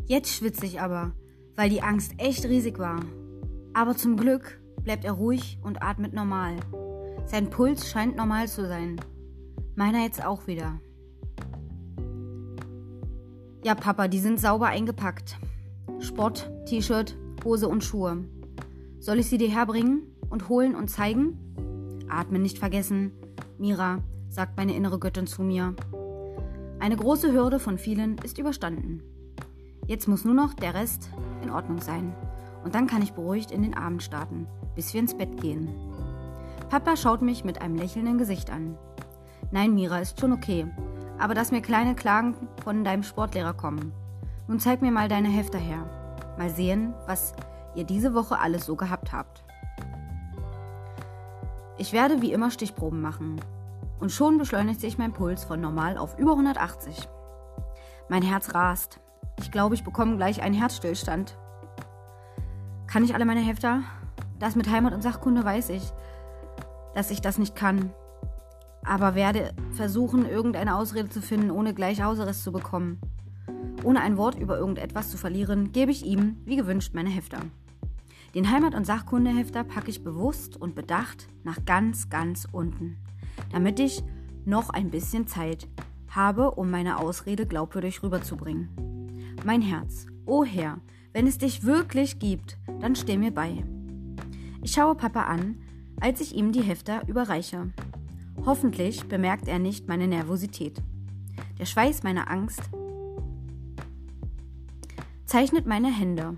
Jetzt 0.08 0.34
schwitze 0.34 0.66
ich 0.66 0.82
aber, 0.82 1.14
weil 1.56 1.70
die 1.70 1.84
Angst 1.84 2.14
echt 2.18 2.46
riesig 2.46 2.80
war. 2.80 3.00
Aber 3.74 3.96
zum 3.96 4.18
Glück 4.18 4.60
bleibt 4.84 5.06
er 5.06 5.14
ruhig 5.14 5.60
und 5.62 5.84
atmet 5.84 6.14
normal. 6.14 6.56
Sein 7.26 7.50
Puls 7.50 7.90
scheint 7.90 8.16
normal 8.16 8.48
zu 8.48 8.68
sein. 8.68 9.00
Meiner 9.76 10.04
jetzt 10.04 10.26
auch 10.26 10.48
wieder. 10.48 10.80
Ja, 13.64 13.76
Papa, 13.76 14.08
die 14.08 14.20
sind 14.20 14.40
sauber 14.40 14.68
eingepackt. 14.68 15.38
Sport, 16.00 16.50
T-Shirt, 16.66 17.18
Hose 17.44 17.68
und 17.68 17.84
Schuhe. 17.84 18.24
Soll 19.00 19.20
ich 19.20 19.28
sie 19.28 19.38
dir 19.38 19.50
herbringen 19.50 20.04
und 20.30 20.50
holen 20.50 20.76
und 20.76 20.90
zeigen? 20.90 21.38
Atmen 22.10 22.42
nicht 22.42 22.60
vergessen. 22.60 23.12
Mira, 23.58 24.02
sagt 24.30 24.58
meine 24.58 24.76
innere 24.76 25.00
Göttin 25.00 25.28
zu 25.28 25.44
mir. 25.44 25.76
Eine 26.80 26.96
große 26.96 27.34
Hürde 27.34 27.60
von 27.60 27.78
vielen 27.78 28.18
ist 28.20 28.38
überstanden. 28.38 29.02
Jetzt 29.88 30.08
muss 30.08 30.26
nur 30.26 30.34
noch 30.34 30.54
der 30.54 30.74
Rest 30.74 31.10
in 31.42 31.50
Ordnung 31.50 31.80
sein. 31.80 32.14
Und 32.64 32.76
dann 32.76 32.88
kann 32.88 33.02
ich 33.02 33.14
beruhigt 33.14 33.52
in 33.52 33.64
den 33.64 33.78
Abend 33.78 34.04
starten, 34.04 34.46
bis 34.76 34.94
wir 34.94 35.00
ins 35.00 35.18
Bett 35.18 35.40
gehen. 35.40 35.70
Papa 36.70 36.98
schaut 36.98 37.22
mich 37.22 37.46
mit 37.46 37.62
einem 37.62 37.76
lächelnden 37.76 38.18
Gesicht 38.18 38.50
an. 38.50 38.78
Nein, 39.52 39.74
Mira, 39.74 40.00
ist 40.00 40.20
schon 40.20 40.34
okay. 40.34 40.68
Aber 41.18 41.34
dass 41.34 41.52
mir 41.52 41.62
kleine 41.62 41.96
Klagen 41.96 42.36
von 42.62 42.84
deinem 42.84 43.04
Sportlehrer 43.04 43.54
kommen. 43.54 43.94
Nun 44.50 44.60
zeig 44.60 44.82
mir 44.82 44.92
mal 44.92 45.08
deine 45.08 45.30
Hefter 45.30 45.58
her. 45.58 45.86
Mal 46.38 46.50
sehen, 46.50 46.94
was 47.06 47.34
ihr 47.74 47.86
diese 47.86 48.14
Woche 48.14 48.40
alles 48.40 48.66
so 48.66 48.76
gehabt 48.76 49.14
habt. 49.14 49.46
Ich 51.78 51.94
werde 51.94 52.22
wie 52.22 52.34
immer 52.34 52.52
Stichproben 52.52 53.00
machen. 53.00 53.40
Und 54.02 54.12
schon 54.12 54.38
beschleunigt 54.38 54.82
sich 54.82 54.98
mein 54.98 55.14
Puls 55.14 55.46
von 55.46 55.62
normal 55.62 55.98
auf 55.98 56.20
über 56.20 56.32
180. 56.32 57.08
Mein 58.10 58.24
Herz 58.24 58.54
rast. 58.54 59.00
Ich 59.40 59.52
glaube, 59.52 59.76
ich 59.76 59.84
bekomme 59.84 60.18
gleich 60.18 60.42
einen 60.42 60.56
Herzstillstand. 60.56 61.38
Kann 62.88 63.04
ich 63.04 63.14
alle 63.14 63.26
meine 63.26 63.42
Hefter? 63.42 63.82
Das 64.40 64.56
mit 64.56 64.70
Heimat 64.70 64.94
und 64.94 65.02
Sachkunde 65.02 65.44
weiß 65.44 65.70
ich, 65.70 65.92
dass 66.96 67.12
ich 67.12 67.22
das 67.22 67.38
nicht 67.38 67.56
kann. 67.56 67.92
Aber 68.84 69.16
werde 69.16 69.52
versuchen, 69.72 70.28
irgendeine 70.28 70.76
Ausrede 70.76 71.10
zu 71.10 71.22
finden, 71.22 71.52
ohne 71.52 71.74
gleich 71.74 72.02
Hausarrest 72.02 72.44
zu 72.44 72.52
bekommen. 72.52 73.00
Ohne 73.84 74.02
ein 74.02 74.18
Wort 74.18 74.40
über 74.40 74.58
irgendetwas 74.58 75.12
zu 75.12 75.18
verlieren, 75.18 75.72
gebe 75.72 75.92
ich 75.92 76.06
ihm, 76.06 76.38
wie 76.46 76.56
gewünscht, 76.56 76.94
meine 76.94 77.10
Hefter. 77.10 77.40
Den 78.34 78.52
Heimat- 78.52 78.76
und 78.76 78.86
Sachkundehefter 78.86 79.64
packe 79.64 79.90
ich 79.90 80.04
bewusst 80.04 80.58
und 80.60 80.76
bedacht 80.76 81.28
nach 81.44 81.66
ganz, 81.66 82.10
ganz 82.10 82.48
unten, 82.52 82.98
damit 83.52 83.80
ich 83.80 84.04
noch 84.46 84.70
ein 84.70 84.90
bisschen 84.90 85.28
Zeit 85.28 85.68
habe, 86.10 86.52
um 86.52 86.72
meine 86.72 87.00
Ausrede 87.00 87.46
glaubwürdig 87.46 88.04
rüberzubringen. 88.04 88.87
Mein 89.48 89.62
Herz, 89.62 90.08
o 90.26 90.40
oh 90.40 90.44
Herr, 90.44 90.82
wenn 91.14 91.26
es 91.26 91.38
dich 91.38 91.64
wirklich 91.64 92.20
gibt, 92.20 92.58
dann 92.82 92.98
steh 92.98 93.16
mir 93.16 93.32
bei. 93.32 93.64
Ich 94.62 94.74
schaue 94.74 94.94
Papa 94.94 95.22
an, 95.22 95.56
als 96.02 96.20
ich 96.20 96.36
ihm 96.36 96.52
die 96.52 96.64
Hefter 96.64 97.08
überreiche. 97.08 97.72
Hoffentlich 98.46 99.08
bemerkt 99.08 99.48
er 99.48 99.58
nicht 99.58 99.88
meine 99.88 100.06
Nervosität. 100.06 100.82
Der 101.60 101.66
Schweiß 101.66 102.04
meiner 102.04 102.30
Angst 102.30 102.60
zeichnet 105.26 105.66
meine 105.66 105.98
Hände. 105.98 106.36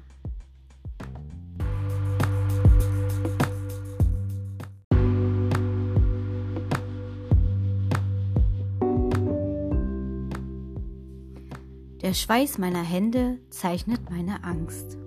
Der 12.09 12.15
Schweiß 12.15 12.57
meiner 12.57 12.81
Hände 12.81 13.37
zeichnet 13.51 14.09
meine 14.09 14.43
Angst. 14.43 14.97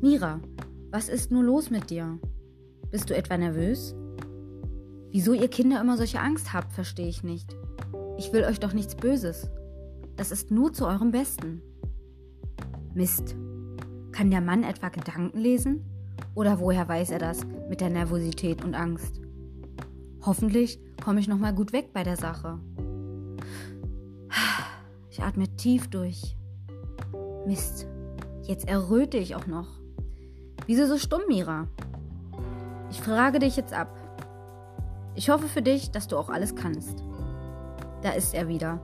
Mira, 0.00 0.40
was 0.90 1.10
ist 1.10 1.30
nur 1.30 1.44
los 1.44 1.68
mit 1.68 1.90
dir? 1.90 2.18
Bist 2.90 3.10
du 3.10 3.14
etwa 3.14 3.36
nervös? 3.36 3.94
Wieso 5.10 5.34
ihr 5.34 5.48
Kinder 5.48 5.82
immer 5.82 5.98
solche 5.98 6.20
Angst 6.20 6.54
habt, 6.54 6.72
verstehe 6.72 7.08
ich 7.08 7.24
nicht. 7.24 7.54
Ich 8.16 8.32
will 8.32 8.44
euch 8.44 8.58
doch 8.58 8.72
nichts 8.72 8.94
Böses. 8.94 9.50
Das 10.16 10.32
ist 10.32 10.50
nur 10.50 10.72
zu 10.72 10.86
eurem 10.86 11.10
Besten. 11.10 11.60
Mist. 12.94 13.36
Kann 14.12 14.30
der 14.30 14.40
Mann 14.40 14.62
etwa 14.62 14.88
Gedanken 14.88 15.38
lesen? 15.38 15.84
Oder 16.36 16.60
woher 16.60 16.86
weiß 16.86 17.10
er 17.10 17.18
das 17.18 17.46
mit 17.68 17.80
der 17.80 17.88
Nervosität 17.88 18.62
und 18.62 18.74
Angst? 18.74 19.20
Hoffentlich 20.24 20.78
komme 21.02 21.18
ich 21.18 21.28
nochmal 21.28 21.54
gut 21.54 21.72
weg 21.72 21.94
bei 21.94 22.04
der 22.04 22.16
Sache. 22.16 22.60
Ich 25.10 25.22
atme 25.22 25.48
tief 25.56 25.88
durch. 25.88 26.36
Mist, 27.46 27.86
jetzt 28.42 28.68
erröte 28.68 29.16
ich 29.16 29.34
auch 29.34 29.46
noch. 29.46 29.66
Wieso 30.66 30.86
so 30.86 30.98
stumm, 30.98 31.22
Mira? 31.26 31.68
Ich 32.90 33.00
frage 33.00 33.38
dich 33.38 33.56
jetzt 33.56 33.72
ab. 33.72 33.96
Ich 35.14 35.30
hoffe 35.30 35.48
für 35.48 35.62
dich, 35.62 35.90
dass 35.90 36.06
du 36.06 36.18
auch 36.18 36.28
alles 36.28 36.54
kannst. 36.54 37.02
Da 38.02 38.10
ist 38.10 38.34
er 38.34 38.46
wieder, 38.46 38.78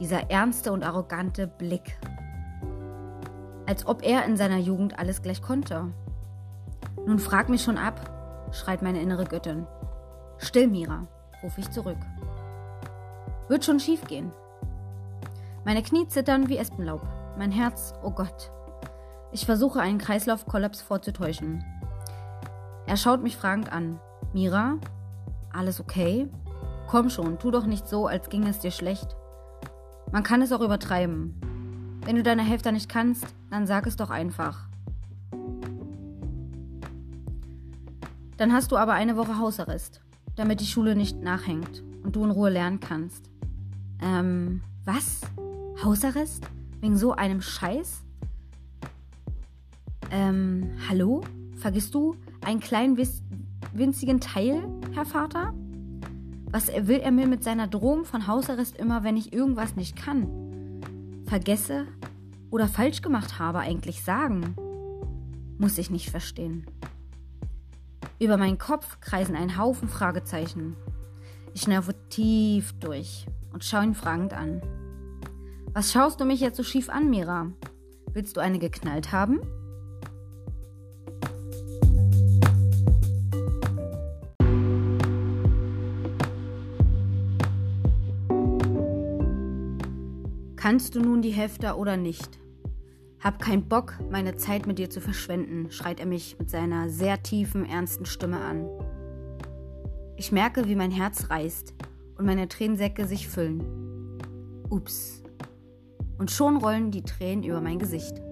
dieser 0.00 0.30
ernste 0.30 0.70
und 0.70 0.82
arrogante 0.82 1.46
Blick. 1.46 1.98
Als 3.64 3.86
ob 3.86 4.04
er 4.04 4.26
in 4.26 4.36
seiner 4.36 4.58
Jugend 4.58 4.98
alles 4.98 5.22
gleich 5.22 5.40
konnte. 5.40 5.94
Nun 7.06 7.18
frag 7.18 7.48
mich 7.48 7.62
schon 7.62 7.78
ab, 7.78 8.10
schreit 8.52 8.82
meine 8.82 9.00
innere 9.00 9.24
Göttin. 9.24 9.66
Still, 10.38 10.68
Mira, 10.68 11.06
rufe 11.42 11.60
ich 11.60 11.70
zurück. 11.70 11.98
Wird 13.48 13.64
schon 13.64 13.80
schief 13.80 14.04
gehen. 14.06 14.32
Meine 15.64 15.82
Knie 15.82 16.08
zittern 16.08 16.48
wie 16.48 16.56
Espenlaub. 16.56 17.02
Mein 17.36 17.50
Herz, 17.50 17.94
oh 18.02 18.10
Gott. 18.10 18.50
Ich 19.32 19.46
versuche 19.46 19.80
einen 19.80 19.98
Kreislaufkollaps 19.98 20.82
vorzutäuschen. 20.82 21.64
Er 22.86 22.96
schaut 22.96 23.22
mich 23.22 23.36
fragend 23.36 23.70
an. 23.70 24.00
Mira, 24.32 24.78
alles 25.52 25.80
okay? 25.80 26.28
Komm 26.88 27.10
schon, 27.10 27.38
tu 27.38 27.50
doch 27.50 27.66
nicht 27.66 27.88
so, 27.88 28.06
als 28.06 28.28
ginge 28.28 28.50
es 28.50 28.58
dir 28.58 28.72
schlecht. 28.72 29.16
Man 30.10 30.22
kann 30.22 30.42
es 30.42 30.52
auch 30.52 30.60
übertreiben. 30.60 31.40
Wenn 32.04 32.16
du 32.16 32.22
deine 32.22 32.42
Hälfte 32.42 32.72
nicht 32.72 32.88
kannst, 32.88 33.26
dann 33.50 33.66
sag 33.66 33.86
es 33.86 33.96
doch 33.96 34.10
einfach. 34.10 34.69
Dann 38.40 38.54
hast 38.54 38.72
du 38.72 38.78
aber 38.78 38.94
eine 38.94 39.18
Woche 39.18 39.38
Hausarrest, 39.38 40.00
damit 40.34 40.62
die 40.62 40.66
Schule 40.66 40.96
nicht 40.96 41.20
nachhängt 41.20 41.82
und 42.02 42.16
du 42.16 42.24
in 42.24 42.30
Ruhe 42.30 42.48
lernen 42.48 42.80
kannst. 42.80 43.30
Ähm, 44.00 44.62
was? 44.86 45.20
Hausarrest? 45.84 46.46
Wegen 46.80 46.96
so 46.96 47.12
einem 47.12 47.42
Scheiß? 47.42 48.02
Ähm, 50.10 50.70
hallo? 50.88 51.20
Vergisst 51.56 51.94
du 51.94 52.16
einen 52.42 52.60
kleinen 52.60 52.96
winzigen 53.74 54.20
Teil, 54.20 54.66
Herr 54.94 55.04
Vater? 55.04 55.52
Was 56.50 56.68
will 56.68 57.00
er 57.00 57.10
mir 57.10 57.26
mit 57.26 57.44
seiner 57.44 57.66
Drohung 57.66 58.06
von 58.06 58.26
Hausarrest 58.26 58.74
immer, 58.78 59.04
wenn 59.04 59.18
ich 59.18 59.34
irgendwas 59.34 59.76
nicht 59.76 59.96
kann? 59.96 60.80
Vergesse 61.26 61.88
oder 62.50 62.68
falsch 62.68 63.02
gemacht 63.02 63.38
habe, 63.38 63.58
eigentlich 63.58 64.02
sagen? 64.02 64.56
Muss 65.58 65.76
ich 65.76 65.90
nicht 65.90 66.08
verstehen. 66.08 66.64
Über 68.20 68.36
meinen 68.36 68.58
Kopf 68.58 69.00
kreisen 69.00 69.34
ein 69.34 69.56
Haufen 69.56 69.88
Fragezeichen. 69.88 70.76
Ich 71.54 71.62
schnaufe 71.62 71.94
tief 72.10 72.74
durch 72.78 73.24
und 73.54 73.64
schaue 73.64 73.84
ihn 73.84 73.94
fragend 73.94 74.34
an. 74.34 74.60
Was 75.72 75.90
schaust 75.90 76.20
du 76.20 76.26
mich 76.26 76.40
jetzt 76.40 76.58
so 76.58 76.62
schief 76.62 76.90
an, 76.90 77.08
Mira? 77.08 77.50
Willst 78.12 78.36
du 78.36 78.42
eine 78.42 78.58
geknallt 78.58 79.10
haben? 79.10 79.40
Kannst 90.56 90.94
du 90.94 91.00
nun 91.00 91.22
die 91.22 91.30
Hefter 91.30 91.78
oder 91.78 91.96
nicht? 91.96 92.39
Hab 93.20 93.38
keinen 93.38 93.68
Bock, 93.68 93.98
meine 94.10 94.36
Zeit 94.36 94.66
mit 94.66 94.78
dir 94.78 94.88
zu 94.88 94.98
verschwenden, 94.98 95.70
schreit 95.70 96.00
er 96.00 96.06
mich 96.06 96.38
mit 96.38 96.48
seiner 96.48 96.88
sehr 96.88 97.22
tiefen, 97.22 97.66
ernsten 97.66 98.06
Stimme 98.06 98.40
an. 98.40 98.66
Ich 100.16 100.32
merke, 100.32 100.68
wie 100.68 100.74
mein 100.74 100.90
Herz 100.90 101.28
reißt 101.28 101.74
und 102.16 102.24
meine 102.24 102.48
Tränensäcke 102.48 103.06
sich 103.06 103.28
füllen. 103.28 103.62
Ups. 104.70 105.22
Und 106.16 106.30
schon 106.30 106.56
rollen 106.56 106.90
die 106.90 107.02
Tränen 107.02 107.44
über 107.44 107.60
mein 107.60 107.78
Gesicht. 107.78 108.22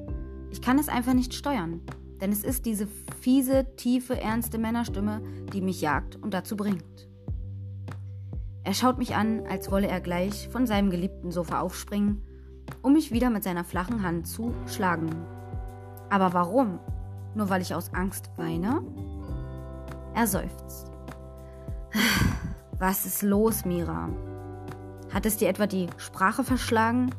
Ich 0.50 0.62
kann 0.62 0.78
es 0.78 0.88
einfach 0.88 1.12
nicht 1.12 1.34
steuern, 1.34 1.82
denn 2.22 2.32
es 2.32 2.42
ist 2.42 2.64
diese 2.64 2.88
fiese, 3.20 3.66
tiefe, 3.76 4.18
ernste 4.18 4.56
Männerstimme, 4.56 5.20
die 5.52 5.60
mich 5.60 5.82
jagt 5.82 6.16
und 6.16 6.32
dazu 6.32 6.56
bringt. 6.56 7.08
Er 8.64 8.72
schaut 8.72 8.96
mich 8.96 9.14
an, 9.14 9.46
als 9.46 9.70
wolle 9.70 9.88
er 9.88 10.00
gleich 10.00 10.48
von 10.48 10.66
seinem 10.66 10.88
geliebten 10.88 11.30
Sofa 11.30 11.60
aufspringen, 11.60 12.22
um 12.82 12.92
mich 12.92 13.12
wieder 13.12 13.30
mit 13.30 13.44
seiner 13.44 13.64
flachen 13.64 14.02
Hand 14.02 14.26
zu 14.26 14.54
schlagen. 14.66 15.10
Aber 16.10 16.32
warum? 16.32 16.78
Nur 17.34 17.50
weil 17.50 17.62
ich 17.62 17.74
aus 17.74 17.92
Angst 17.94 18.30
weine? 18.36 18.82
Er 20.14 20.26
seufzt. 20.26 20.90
Was 22.78 23.06
ist 23.06 23.22
los, 23.22 23.64
Mira? 23.64 24.08
Hat 25.12 25.26
es 25.26 25.36
dir 25.36 25.48
etwa 25.48 25.66
die 25.66 25.88
Sprache 25.96 26.44
verschlagen? 26.44 27.10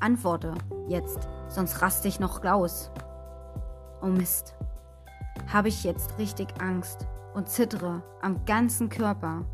Antworte 0.00 0.54
jetzt, 0.88 1.28
sonst 1.48 1.82
raste 1.82 2.08
ich 2.08 2.20
noch 2.20 2.44
aus. 2.44 2.90
Oh 4.02 4.06
Mist. 4.06 4.54
Habe 5.52 5.68
ich 5.68 5.84
jetzt 5.84 6.18
richtig 6.18 6.48
Angst 6.60 7.06
und 7.34 7.48
zittere 7.48 8.02
am 8.22 8.44
ganzen 8.44 8.88
Körper. 8.88 9.44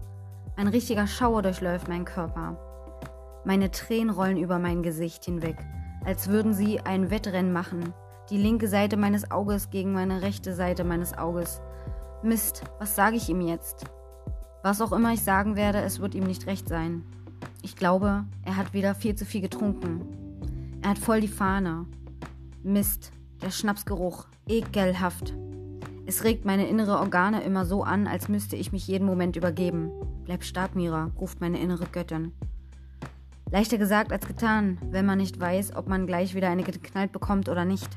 Ein 0.57 0.69
richtiger 0.69 1.07
Schauer 1.07 1.43
durchläuft 1.43 1.89
meinen 1.89 2.05
Körper. 2.05 2.57
Meine 3.45 3.71
Tränen 3.71 4.11
rollen 4.11 4.37
über 4.37 4.59
mein 4.59 4.83
Gesicht 4.83 5.25
hinweg, 5.25 5.57
als 6.05 6.29
würden 6.29 6.55
sie 6.55 6.81
ein 6.81 7.11
Wettrennen 7.11 7.53
machen, 7.53 7.93
Die 8.31 8.39
linke 8.39 8.69
Seite 8.69 8.97
meines 8.97 9.31
Auges 9.31 9.71
gegen 9.71 9.93
meine 9.93 10.23
rechte 10.23 10.55
Seite 10.55 10.85
meines 10.85 11.17
Auges. 11.19 11.61
Mist, 12.23 12.63
was 12.79 12.95
sage 12.95 13.17
ich 13.17 13.29
ihm 13.29 13.41
jetzt? 13.41 13.85
Was 14.63 14.81
auch 14.81 14.93
immer 14.93 15.13
ich 15.13 15.23
sagen 15.23 15.57
werde, 15.57 15.81
es 15.81 16.01
wird 16.01 16.15
ihm 16.15 16.25
nicht 16.25 16.47
recht 16.47 16.69
sein. 16.69 17.05
Ich 17.63 17.75
glaube, 17.75 18.25
er 18.45 18.57
hat 18.57 18.73
wieder 18.73 18.95
viel 18.95 19.17
zu 19.17 19.25
viel 19.25 19.41
getrunken. 19.41 20.79
Er 20.83 20.91
hat 20.91 20.99
voll 20.99 21.21
die 21.21 21.29
Fahne. 21.29 21.85
Mist, 22.63 23.13
der 23.43 23.51
Schnapsgeruch, 23.51 24.27
ekelhaft. 24.49 25.35
Es 26.07 26.25
regt 26.25 26.45
meine 26.45 26.69
innere 26.69 26.99
Organe 27.01 27.43
immer 27.43 27.65
so 27.65 27.83
an, 27.83 28.07
als 28.07 28.29
müsste 28.29 28.57
ich 28.57 28.73
mich 28.73 28.87
jeden 28.87 29.05
Moment 29.05 29.37
übergeben. 29.37 29.91
Bleib 30.25 30.45
stark, 30.45 30.77
Mira, 30.77 31.11
ruft 31.21 31.41
meine 31.41 31.61
innere 31.61 31.87
Göttin. 31.87 32.33
Leichter 33.53 33.77
gesagt 33.77 34.13
als 34.13 34.27
getan, 34.27 34.79
wenn 34.91 35.05
man 35.05 35.19
nicht 35.19 35.39
weiß, 35.39 35.77
ob 35.77 35.87
man 35.87 36.07
gleich 36.07 36.35
wieder 36.35 36.49
eine 36.49 36.63
geknallt 36.63 37.13
bekommt 37.13 37.51
oder 37.51 37.67
nicht. 37.67 37.91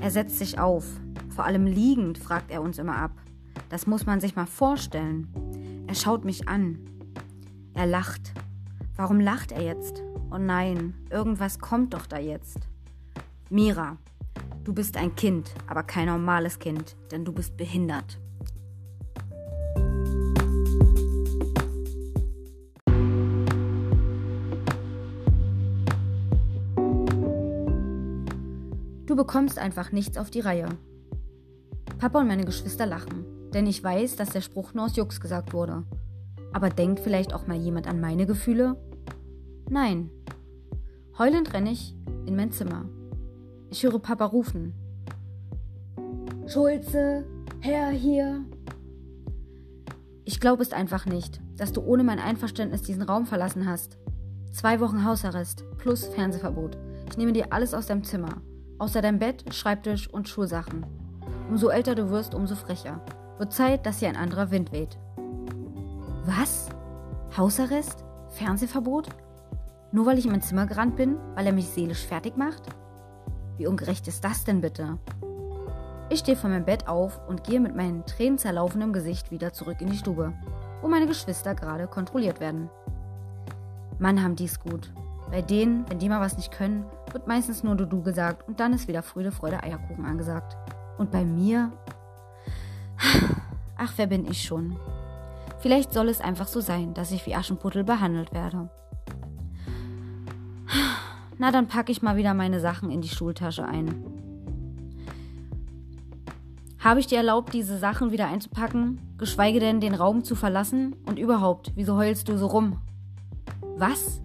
Er 0.00 0.12
setzt 0.12 0.38
sich 0.38 0.60
auf. 0.60 0.86
Vor 1.30 1.44
allem 1.44 1.66
liegend 1.66 2.16
fragt 2.16 2.52
er 2.52 2.62
uns 2.62 2.78
immer 2.78 2.96
ab. 2.96 3.10
Das 3.70 3.88
muss 3.88 4.06
man 4.06 4.20
sich 4.20 4.36
mal 4.36 4.46
vorstellen. 4.46 5.26
Er 5.88 5.96
schaut 5.96 6.24
mich 6.24 6.46
an. 6.46 6.78
Er 7.74 7.86
lacht. 7.86 8.34
Warum 8.94 9.18
lacht 9.18 9.50
er 9.50 9.62
jetzt? 9.62 10.04
Oh 10.30 10.38
nein, 10.38 10.94
irgendwas 11.10 11.58
kommt 11.58 11.92
doch 11.92 12.06
da 12.06 12.20
jetzt. 12.20 12.68
Mira, 13.50 13.96
du 14.62 14.72
bist 14.72 14.96
ein 14.96 15.16
Kind, 15.16 15.50
aber 15.66 15.82
kein 15.82 16.06
normales 16.06 16.60
Kind, 16.60 16.94
denn 17.10 17.24
du 17.24 17.32
bist 17.32 17.56
behindert. 17.56 18.20
Du 29.16 29.22
bekommst 29.24 29.58
einfach 29.58 29.92
nichts 29.92 30.18
auf 30.18 30.28
die 30.28 30.40
Reihe. 30.40 30.68
Papa 31.98 32.20
und 32.20 32.28
meine 32.28 32.44
Geschwister 32.44 32.84
lachen, 32.84 33.24
denn 33.54 33.66
ich 33.66 33.82
weiß, 33.82 34.16
dass 34.16 34.28
der 34.28 34.42
Spruch 34.42 34.74
nur 34.74 34.84
aus 34.84 34.96
Jux 34.96 35.22
gesagt 35.22 35.54
wurde. 35.54 35.84
Aber 36.52 36.68
denkt 36.68 37.00
vielleicht 37.00 37.32
auch 37.32 37.46
mal 37.46 37.56
jemand 37.56 37.86
an 37.86 37.98
meine 37.98 38.26
Gefühle? 38.26 38.76
Nein. 39.70 40.10
Heulend 41.16 41.54
renne 41.54 41.70
ich 41.70 41.96
in 42.26 42.36
mein 42.36 42.52
Zimmer. 42.52 42.90
Ich 43.70 43.82
höre 43.84 43.98
Papa 44.00 44.26
rufen. 44.26 44.74
Schulze, 46.46 47.24
Herr 47.60 47.88
hier. 47.88 48.44
Ich 50.26 50.40
glaube 50.40 50.62
es 50.62 50.74
einfach 50.74 51.06
nicht, 51.06 51.40
dass 51.56 51.72
du 51.72 51.80
ohne 51.80 52.04
mein 52.04 52.18
Einverständnis 52.18 52.82
diesen 52.82 53.04
Raum 53.04 53.24
verlassen 53.24 53.66
hast. 53.66 53.96
Zwei 54.52 54.78
Wochen 54.80 55.06
Hausarrest 55.06 55.64
plus 55.78 56.04
Fernsehverbot. 56.04 56.76
Ich 57.08 57.16
nehme 57.16 57.32
dir 57.32 57.54
alles 57.54 57.72
aus 57.72 57.86
deinem 57.86 58.04
Zimmer. 58.04 58.42
Außer 58.78 59.00
deinem 59.00 59.18
Bett, 59.18 59.54
Schreibtisch 59.54 60.08
und 60.08 60.28
Schulsachen. 60.28 60.84
Umso 61.48 61.68
älter 61.68 61.94
du 61.94 62.10
wirst, 62.10 62.34
umso 62.34 62.54
frecher. 62.54 63.00
Wird 63.38 63.52
Zeit, 63.52 63.86
dass 63.86 64.00
hier 64.00 64.08
ein 64.08 64.16
anderer 64.16 64.50
Wind 64.50 64.72
weht. 64.72 64.98
Was? 66.24 66.68
Hausarrest? 67.36 68.04
Fernsehverbot? 68.30 69.08
Nur 69.92 70.06
weil 70.06 70.18
ich 70.18 70.26
in 70.26 70.32
mein 70.32 70.42
Zimmer 70.42 70.66
gerannt 70.66 70.96
bin, 70.96 71.16
weil 71.34 71.46
er 71.46 71.52
mich 71.52 71.68
seelisch 71.68 72.04
fertig 72.04 72.36
macht? 72.36 72.62
Wie 73.56 73.66
ungerecht 73.66 74.08
ist 74.08 74.24
das 74.24 74.44
denn 74.44 74.60
bitte? 74.60 74.98
Ich 76.10 76.20
stehe 76.20 76.36
von 76.36 76.50
meinem 76.50 76.64
Bett 76.64 76.86
auf 76.86 77.20
und 77.28 77.44
gehe 77.44 77.60
mit 77.60 77.74
meinem 77.74 78.04
tränenzerlaufendem 78.04 78.92
Gesicht 78.92 79.30
wieder 79.30 79.52
zurück 79.52 79.80
in 79.80 79.90
die 79.90 79.96
Stube, 79.96 80.32
wo 80.82 80.88
meine 80.88 81.06
Geschwister 81.06 81.54
gerade 81.54 81.86
kontrolliert 81.86 82.40
werden. 82.40 82.68
Mann, 83.98 84.22
haben 84.22 84.36
die's 84.36 84.60
gut. 84.60 84.92
Bei 85.30 85.42
denen, 85.42 85.88
wenn 85.88 85.98
die 85.98 86.08
mal 86.08 86.20
was 86.20 86.36
nicht 86.36 86.52
können, 86.52 86.84
wird 87.12 87.26
meistens 87.26 87.62
nur 87.62 87.74
du 87.76 88.02
gesagt 88.02 88.46
und 88.48 88.60
dann 88.60 88.72
ist 88.72 88.88
wieder 88.88 89.02
Früde, 89.02 89.32
Freude, 89.32 89.62
Eierkuchen 89.62 90.04
angesagt. 90.04 90.56
Und 90.98 91.10
bei 91.10 91.24
mir? 91.24 91.72
Ach, 93.76 93.92
wer 93.96 94.06
bin 94.06 94.24
ich 94.26 94.42
schon? 94.42 94.76
Vielleicht 95.58 95.92
soll 95.92 96.08
es 96.08 96.20
einfach 96.20 96.46
so 96.46 96.60
sein, 96.60 96.94
dass 96.94 97.10
ich 97.10 97.26
wie 97.26 97.34
Aschenputtel 97.34 97.84
behandelt 97.84 98.32
werde. 98.32 98.70
Na, 101.38 101.50
dann 101.50 101.68
packe 101.68 101.92
ich 101.92 102.02
mal 102.02 102.16
wieder 102.16 102.32
meine 102.32 102.60
Sachen 102.60 102.90
in 102.90 103.02
die 103.02 103.08
Schultasche 103.08 103.64
ein. 103.64 103.94
Habe 106.78 107.00
ich 107.00 107.08
dir 107.08 107.18
erlaubt, 107.18 107.52
diese 107.52 107.78
Sachen 107.78 108.12
wieder 108.12 108.28
einzupacken, 108.28 109.00
geschweige 109.18 109.60
denn 109.60 109.80
den 109.80 109.94
Raum 109.94 110.24
zu 110.24 110.34
verlassen? 110.34 110.94
Und 111.04 111.18
überhaupt, 111.18 111.72
wieso 111.74 111.96
heulst 111.96 112.28
du 112.28 112.38
so 112.38 112.46
rum? 112.46 112.78
Was? 113.76 114.22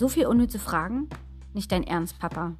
So 0.00 0.08
viel 0.08 0.24
unnütze 0.24 0.58
Fragen? 0.58 1.10
Nicht 1.52 1.70
dein 1.70 1.82
Ernst, 1.82 2.18
Papa. 2.18 2.54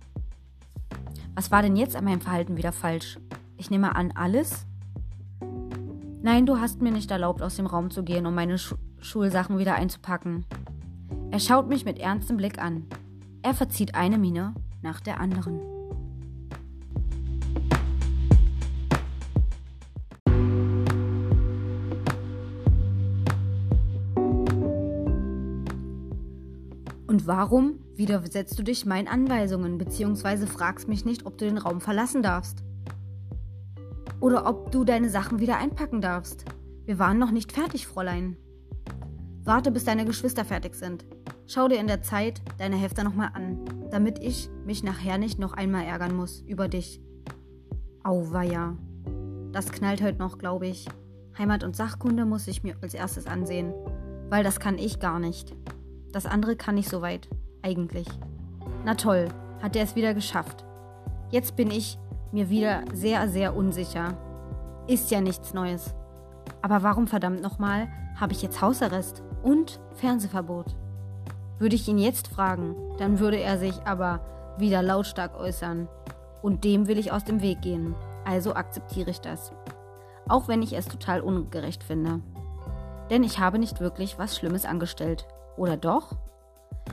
Was 1.35 1.50
war 1.50 1.62
denn 1.62 1.74
jetzt 1.74 1.96
an 1.96 2.05
meinem 2.05 2.20
Verhalten 2.20 2.59
wieder 2.59 2.70
falsch? 2.70 3.18
Ich 3.57 3.70
nehme 3.70 3.96
an, 3.96 4.12
alles? 4.14 4.66
Nein, 6.20 6.44
du 6.44 6.61
hast 6.61 6.83
mir 6.83 6.92
nicht 6.92 7.11
erlaubt, 7.11 7.40
aus 7.40 7.57
dem 7.57 7.64
Raum 7.64 7.90
zu 7.90 8.03
gehen, 8.03 8.26
um 8.26 8.35
meine 8.35 8.59
Sch 8.59 8.74
Schulsachen 9.00 9.57
wieder 9.57 9.74
einzupacken. 9.74 10.44
Er 11.31 11.40
schaut 11.40 11.66
mich 11.66 11.87
mit 11.87 11.98
ernstem 11.98 12.37
Blick 12.37 12.59
an. 12.59 12.85
Er 13.40 13.55
verzieht 13.55 13.94
eine 13.94 14.18
Miene 14.18 14.53
nach 14.83 15.00
der 15.00 15.18
anderen. 15.18 15.79
Und 27.20 27.26
warum 27.26 27.80
widersetzt 27.96 28.59
du 28.59 28.62
dich 28.62 28.87
meinen 28.87 29.06
Anweisungen 29.06 29.76
bzw. 29.76 30.46
fragst 30.46 30.88
mich 30.88 31.04
nicht, 31.04 31.26
ob 31.26 31.37
du 31.37 31.44
den 31.44 31.59
Raum 31.59 31.83
verlassen 31.83 32.22
darfst? 32.22 32.64
Oder 34.20 34.46
ob 34.46 34.72
du 34.72 34.85
deine 34.85 35.11
Sachen 35.11 35.38
wieder 35.38 35.59
einpacken 35.59 36.00
darfst? 36.00 36.46
Wir 36.87 36.98
waren 36.98 37.18
noch 37.18 37.30
nicht 37.30 37.52
fertig, 37.52 37.87
Fräulein. 37.87 38.38
Warte, 39.44 39.70
bis 39.70 39.85
deine 39.85 40.06
Geschwister 40.06 40.46
fertig 40.46 40.74
sind. 40.74 41.04
Schau 41.46 41.68
dir 41.68 41.78
in 41.78 41.88
der 41.88 42.00
Zeit 42.00 42.40
deine 42.56 42.76
Hefter 42.76 43.04
nochmal 43.04 43.33
an, 43.35 43.66
damit 43.90 44.18
ich 44.18 44.48
mich 44.64 44.83
nachher 44.83 45.18
nicht 45.18 45.38
noch 45.38 45.52
einmal 45.52 45.85
ärgern 45.85 46.16
muss 46.16 46.40
über 46.46 46.68
dich. 46.68 47.02
Auweia. 48.02 48.78
Das 49.52 49.70
knallt 49.70 50.00
heute 50.00 50.18
noch, 50.18 50.38
glaube 50.38 50.68
ich. 50.68 50.88
Heimat 51.37 51.64
und 51.64 51.76
Sachkunde 51.76 52.24
muss 52.24 52.48
ich 52.48 52.62
mir 52.62 52.76
als 52.80 52.94
erstes 52.94 53.26
ansehen, 53.26 53.74
weil 54.30 54.42
das 54.42 54.59
kann 54.59 54.78
ich 54.78 55.00
gar 55.00 55.20
nicht. 55.20 55.54
Das 56.12 56.26
andere 56.26 56.56
kann 56.56 56.76
ich 56.76 56.88
soweit, 56.88 57.28
eigentlich. 57.62 58.08
Na 58.84 58.94
toll, 58.94 59.28
hat 59.62 59.76
er 59.76 59.84
es 59.84 59.94
wieder 59.94 60.14
geschafft. 60.14 60.64
Jetzt 61.30 61.56
bin 61.56 61.70
ich 61.70 61.98
mir 62.32 62.50
wieder 62.50 62.82
sehr, 62.92 63.28
sehr 63.28 63.54
unsicher. 63.54 64.16
Ist 64.86 65.10
ja 65.10 65.20
nichts 65.20 65.54
Neues. 65.54 65.94
Aber 66.62 66.82
warum 66.82 67.06
verdammt 67.06 67.42
nochmal 67.42 67.88
habe 68.18 68.32
ich 68.32 68.42
jetzt 68.42 68.60
Hausarrest 68.60 69.22
und 69.42 69.80
Fernsehverbot? 69.94 70.76
Würde 71.58 71.76
ich 71.76 71.86
ihn 71.88 71.98
jetzt 71.98 72.28
fragen, 72.28 72.74
dann 72.98 73.18
würde 73.18 73.38
er 73.38 73.58
sich 73.58 73.82
aber 73.84 74.20
wieder 74.58 74.82
lautstark 74.82 75.38
äußern. 75.38 75.88
Und 76.42 76.64
dem 76.64 76.88
will 76.88 76.98
ich 76.98 77.12
aus 77.12 77.24
dem 77.24 77.42
Weg 77.42 77.60
gehen. 77.60 77.94
Also 78.24 78.54
akzeptiere 78.54 79.10
ich 79.10 79.20
das. 79.20 79.52
Auch 80.28 80.48
wenn 80.48 80.62
ich 80.62 80.72
es 80.72 80.86
total 80.86 81.20
ungerecht 81.20 81.82
finde. 81.82 82.20
Denn 83.10 83.22
ich 83.22 83.38
habe 83.38 83.58
nicht 83.58 83.80
wirklich 83.80 84.18
was 84.18 84.36
Schlimmes 84.36 84.64
angestellt. 84.64 85.26
Oder 85.56 85.76
doch? 85.76 86.16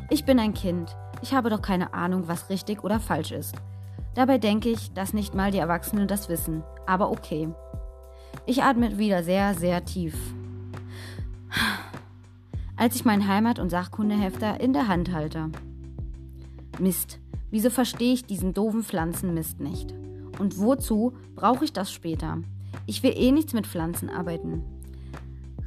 Ich 0.10 0.26
bin 0.26 0.39
ein 0.39 0.54
Kind. 0.54 0.96
Ich 1.22 1.34
habe 1.34 1.50
doch 1.50 1.62
keine 1.62 1.93
Ahnung, 1.93 2.28
was 2.28 2.50
richtig 2.50 2.84
oder 2.84 3.00
falsch 3.00 3.32
ist. 3.32 3.56
Dabei 4.13 4.38
denke 4.38 4.70
ich, 4.70 4.93
dass 4.93 5.13
nicht 5.13 5.36
mal 5.36 5.52
die 5.52 5.60
Erwachsenen 5.60 6.08
das 6.08 6.30
wissen. 6.30 6.63
Aber 6.86 7.12
okay. 7.12 7.50
Ich 8.46 8.63
atme 8.63 8.98
wieder 8.98 9.24
sehr, 9.24 9.54
sehr 9.54 9.84
tief 9.86 10.15
als 12.78 12.96
ich 12.96 13.04
mein 13.04 13.28
Heimat- 13.28 13.60
und 13.60 13.70
Sachkundehefter 13.70 14.62
in 14.62 14.72
der 14.72 14.88
Hand 14.88 15.12
halte. 15.12 15.50
Mist, 16.80 17.20
wieso 17.50 17.70
verstehe 17.70 18.13
ich 18.13 18.26
diesen 18.26 18.54
doofen 18.54 18.84
Pflanzenmist 18.84 19.60
nicht? 19.60 19.93
Und 20.39 20.60
wozu 20.60 21.13
brauche 21.36 21.65
ich 21.65 21.74
das 21.74 21.91
später? 21.91 22.38
Ich 22.86 23.02
will 23.02 23.13
eh 23.15 23.32
nichts 23.32 23.54
mit 23.54 23.65
Pflanzen 23.65 24.10
arbeiten. 24.10 24.63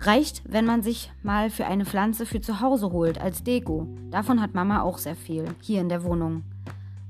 Reicht, 0.02 0.42
wenn 0.48 0.64
man 0.64 0.82
sich 0.82 1.12
mal 1.22 1.50
für 1.50 1.66
eine 1.66 1.84
Pflanze 1.84 2.24
für 2.24 2.40
zu 2.40 2.62
Hause 2.62 2.90
holt 2.90 3.20
als 3.20 3.44
Deko. 3.44 3.86
Davon 4.10 4.40
hat 4.40 4.54
Mama 4.54 4.80
auch 4.80 4.96
sehr 4.96 5.14
viel, 5.14 5.44
hier 5.60 5.82
in 5.82 5.90
der 5.90 6.04
Wohnung. 6.04 6.42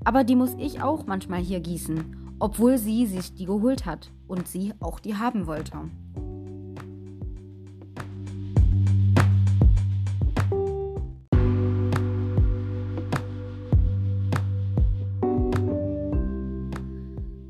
Aber 0.02 0.24
die 0.24 0.34
muss 0.34 0.56
ich 0.58 0.82
auch 0.82 1.06
manchmal 1.06 1.38
hier 1.38 1.60
gießen, 1.60 2.34
obwohl 2.40 2.78
sie 2.78 3.06
sich 3.06 3.32
die 3.32 3.44
geholt 3.44 3.86
hat 3.86 4.10
und 4.26 4.48
sie 4.48 4.74
auch 4.80 4.98
die 4.98 5.14
haben 5.14 5.46
wollte. 5.46 5.78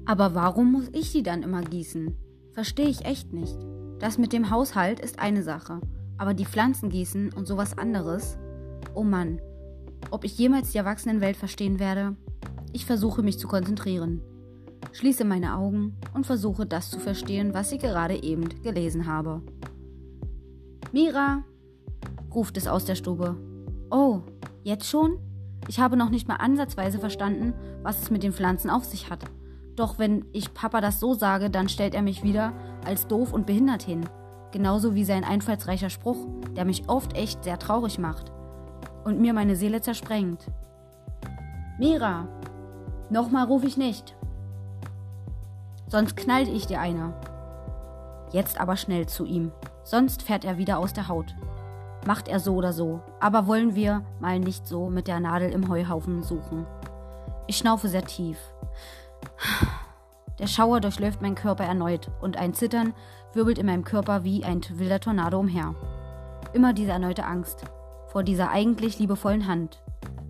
Aber 0.05 0.35
warum 0.35 0.73
muss 0.73 0.91
ich 0.93 1.13
die 1.13 1.23
dann 1.23 1.43
immer 1.43 1.63
gießen? 1.63 2.15
Verstehe 2.53 2.89
ich 2.89 3.07
echt 3.07 3.33
nicht. 3.33 3.57
Das 4.01 4.17
mit 4.17 4.33
dem 4.33 4.51
Haushalt 4.51 4.99
ist 4.99 5.19
eine 5.19 5.43
Sache, 5.43 5.79
aber 6.17 6.33
die 6.33 6.47
Pflanzen 6.47 6.89
gießen 6.89 7.35
und 7.35 7.47
sowas 7.47 7.77
anderes? 7.77 8.39
Oh 8.95 9.05
Mann, 9.05 9.41
ob 10.11 10.25
ich 10.25 10.39
jemals 10.39 10.73
die 10.73 10.79
Erwachsenenwelt 10.79 11.37
verstehen 11.37 11.79
werde? 11.79 12.17
Ich 12.73 12.87
versuche 12.87 13.23
mich 13.23 13.39
zu 13.39 13.47
konzentrieren. 13.47 14.23
schließe 14.93 15.25
meine 15.25 15.55
Augen 15.55 15.99
und 16.15 16.25
versuche 16.25 16.65
das 16.65 16.91
zu 16.91 16.99
verstehen, 16.99 17.53
was 17.53 17.73
ich 17.73 17.81
gerade 17.81 18.23
eben 18.23 18.49
gelesen 18.63 19.07
habe. 19.07 19.43
Mira, 20.93 21.45
ruft 22.35 22.57
es 22.57 22.67
aus 22.67 22.87
der 22.87 22.95
Stube. 22.95 23.37
Oh, 23.91 24.23
jetzt 24.65 24.89
schon? 24.89 25.19
Ich 25.69 25.79
habe 25.79 25.99
noch 25.99 26.09
nicht 26.09 26.27
mal 26.27 26.37
ansatzweise 26.37 26.99
verstanden, 26.99 27.53
was 27.83 28.01
es 28.01 28.11
mit 28.11 28.23
den 28.23 28.33
Pflanzen 28.33 28.71
auf 28.71 28.85
sich 28.85 29.11
hat. 29.11 29.25
Doch 29.81 29.99
wenn 29.99 30.27
ich 30.35 30.53
Papa 30.53 30.83
das 30.83 31.01
so 31.01 31.15
sage, 31.15 31.49
dann 31.49 31.71
stellt 31.71 31.95
er 31.95 32.03
mich 32.03 32.23
wieder 32.23 32.53
als 32.85 33.07
doof 33.07 33.33
und 33.33 33.47
behindert 33.47 33.83
hin. 33.83 34.05
Genauso 34.53 34.95
wie 34.95 35.05
sein 35.05 35.25
einfallsreicher 35.25 35.89
Spruch, 35.89 36.19
der 36.55 36.67
mich 36.67 36.87
oft 36.91 37.17
echt 37.17 37.45
sehr 37.45 37.59
traurig 37.59 37.99
macht 37.99 38.31
und 39.05 39.23
mir 39.23 39.33
meine 39.33 39.57
Seele 39.57 39.81
zersprengt. 39.81 40.51
Mira, 41.79 42.29
nochmal 43.09 43.47
rufe 43.47 43.67
ich 43.67 43.79
nicht. 43.79 44.15
Sonst 45.87 46.15
knallt 46.15 46.49
ich 46.49 46.67
dir 46.67 46.79
eine. 46.79 47.15
Jetzt 48.33 48.61
aber 48.61 48.77
schnell 48.77 49.07
zu 49.07 49.25
ihm, 49.25 49.51
sonst 49.83 50.21
fährt 50.21 50.45
er 50.45 50.59
wieder 50.59 50.77
aus 50.77 50.93
der 50.93 51.09
Haut. 51.09 51.35
Macht 52.07 52.29
er 52.29 52.39
so 52.39 52.55
oder 52.55 52.75
so, 52.75 53.01
aber 53.19 53.47
wollen 53.47 53.75
wir 53.75 54.05
mal 54.21 54.41
nicht 54.41 54.67
so 54.67 54.91
mit 54.91 55.09
der 55.09 55.21
Nadel 55.21 55.51
im 55.51 55.71
Heuhaufen 55.71 56.23
suchen. 56.23 56.67
Ich 57.47 57.57
schnaufe 57.57 57.89
sehr 57.89 58.05
tief. 58.05 58.37
Der 60.39 60.47
Schauer 60.47 60.81
durchläuft 60.81 61.21
meinen 61.21 61.35
Körper 61.35 61.65
erneut 61.65 62.11
und 62.23 62.37
ein 62.37 62.55
Zittern 62.55 62.95
wirbelt 63.35 63.59
in 63.59 63.67
meinem 63.67 63.85
Körper 63.85 64.25
wie 64.25 64.43
ein 64.45 64.63
wilder 64.75 65.01
Tornado 65.01 65.39
umher. 65.39 65.75
Immer 66.55 66.73
diese 66.73 66.93
erneute 66.93 67.25
Angst 67.25 67.65
vor 68.09 68.23
dieser 68.23 68.51
eigentlich 68.51 68.99
liebevollen 68.99 69.47
Hand, 69.47 69.83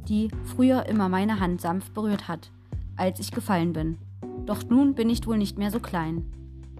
die 0.08 0.28
früher 0.44 0.86
immer 0.86 1.08
meine 1.08 1.40
Hand 1.40 1.60
sanft 1.60 1.94
berührt 1.94 2.28
hat, 2.28 2.50
als 2.96 3.20
ich 3.20 3.30
gefallen 3.30 3.72
bin. 3.72 3.98
Doch 4.46 4.64
nun 4.68 4.94
bin 4.94 5.08
ich 5.08 5.26
wohl 5.26 5.38
nicht 5.38 5.58
mehr 5.58 5.70
so 5.70 5.80
klein. 5.80 6.24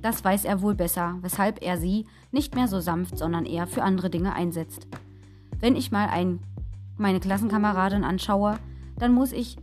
Das 0.03 0.25
weiß 0.25 0.45
er 0.45 0.63
wohl 0.63 0.75
besser, 0.75 1.19
weshalb 1.21 1.63
er 1.63 1.77
sie 1.77 2.07
nicht 2.33 2.55
mehr 2.55 2.69
so 2.69 2.81
sanft, 2.81 3.17
sondern 3.17 3.47
eher 3.47 3.67
für 3.67 3.83
andere 3.83 4.11
Dinge 4.11 4.35
einsetzt. 4.35 4.89
Wenn 5.61 5.77
ich 5.77 5.93
mal 5.93 6.09
ein, 6.09 6.41
meine 6.97 7.21
Klassenkameradin 7.21 8.03
anschaue, 8.03 8.59
dann 8.99 9.13
muss 9.15 9.33
ich 9.33 9.57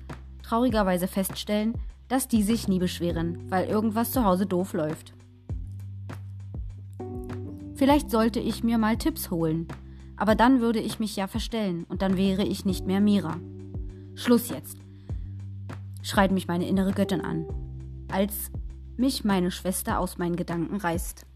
traurigerweise 0.44 1.08
feststellen, 1.08 1.74
dass 2.08 2.28
die 2.28 2.44
sich 2.44 2.68
nie 2.68 2.80
beschweren, 2.80 3.50
weil 3.50 3.68
irgendwas 3.68 4.12
zu 4.12 4.24
Hause 4.24 4.46
doof 4.46 4.74
läuft. 4.74 5.14
Vielleicht 7.76 8.10
sollte 8.10 8.40
ich 8.40 8.64
mir 8.64 8.78
mal 8.78 8.98
Tipps 8.98 9.30
holen, 9.30 9.68
aber 10.16 10.34
dann 10.34 10.62
würde 10.62 10.80
ich 10.80 11.00
mich 11.00 11.16
ja 11.16 11.28
verstellen 11.28 11.86
und 11.90 12.02
dann 12.02 12.18
wäre 12.18 12.44
ich 12.44 12.66
nicht 12.66 12.88
mehr 12.88 13.00
Mira. 13.00 13.38
Schluss 14.16 14.50
jetzt, 14.50 14.78
schreit 16.02 16.32
mich 16.32 16.48
meine 16.48 16.68
innere 16.68 16.92
Göttin 16.92 17.22
an, 17.22 17.46
als 18.12 18.52
mich 18.98 19.24
meine 19.24 19.52
Schwester 19.52 20.00
aus 20.00 20.18
meinen 20.18 20.36
Gedanken 20.36 20.78
reißt. 20.78 21.28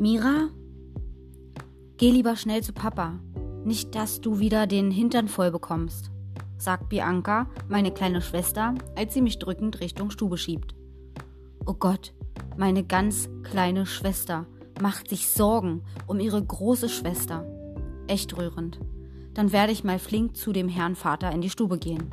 Mira? 0.00 0.48
Geh 1.98 2.10
lieber 2.10 2.34
schnell 2.34 2.62
zu 2.62 2.72
Papa. 2.72 3.20
Nicht, 3.66 3.94
dass 3.94 4.22
du 4.22 4.38
wieder 4.38 4.66
den 4.66 4.90
Hintern 4.90 5.28
voll 5.28 5.50
bekommst, 5.50 6.10
sagt 6.56 6.88
Bianca, 6.88 7.50
meine 7.68 7.92
kleine 7.92 8.22
Schwester, 8.22 8.72
als 8.96 9.12
sie 9.12 9.20
mich 9.20 9.38
drückend 9.38 9.78
Richtung 9.80 10.10
Stube 10.10 10.38
schiebt. 10.38 10.74
Oh 11.66 11.74
Gott, 11.74 12.14
meine 12.56 12.82
ganz 12.82 13.28
kleine 13.42 13.84
Schwester 13.84 14.46
macht 14.80 15.10
sich 15.10 15.28
Sorgen 15.28 15.82
um 16.06 16.18
ihre 16.18 16.42
große 16.42 16.88
Schwester. 16.88 17.44
Echt 18.06 18.34
rührend. 18.38 18.80
Dann 19.34 19.52
werde 19.52 19.72
ich 19.72 19.84
mal 19.84 19.98
flink 19.98 20.34
zu 20.34 20.54
dem 20.54 20.70
Herrn 20.70 20.96
Vater 20.96 21.30
in 21.30 21.42
die 21.42 21.50
Stube 21.50 21.76
gehen. 21.76 22.08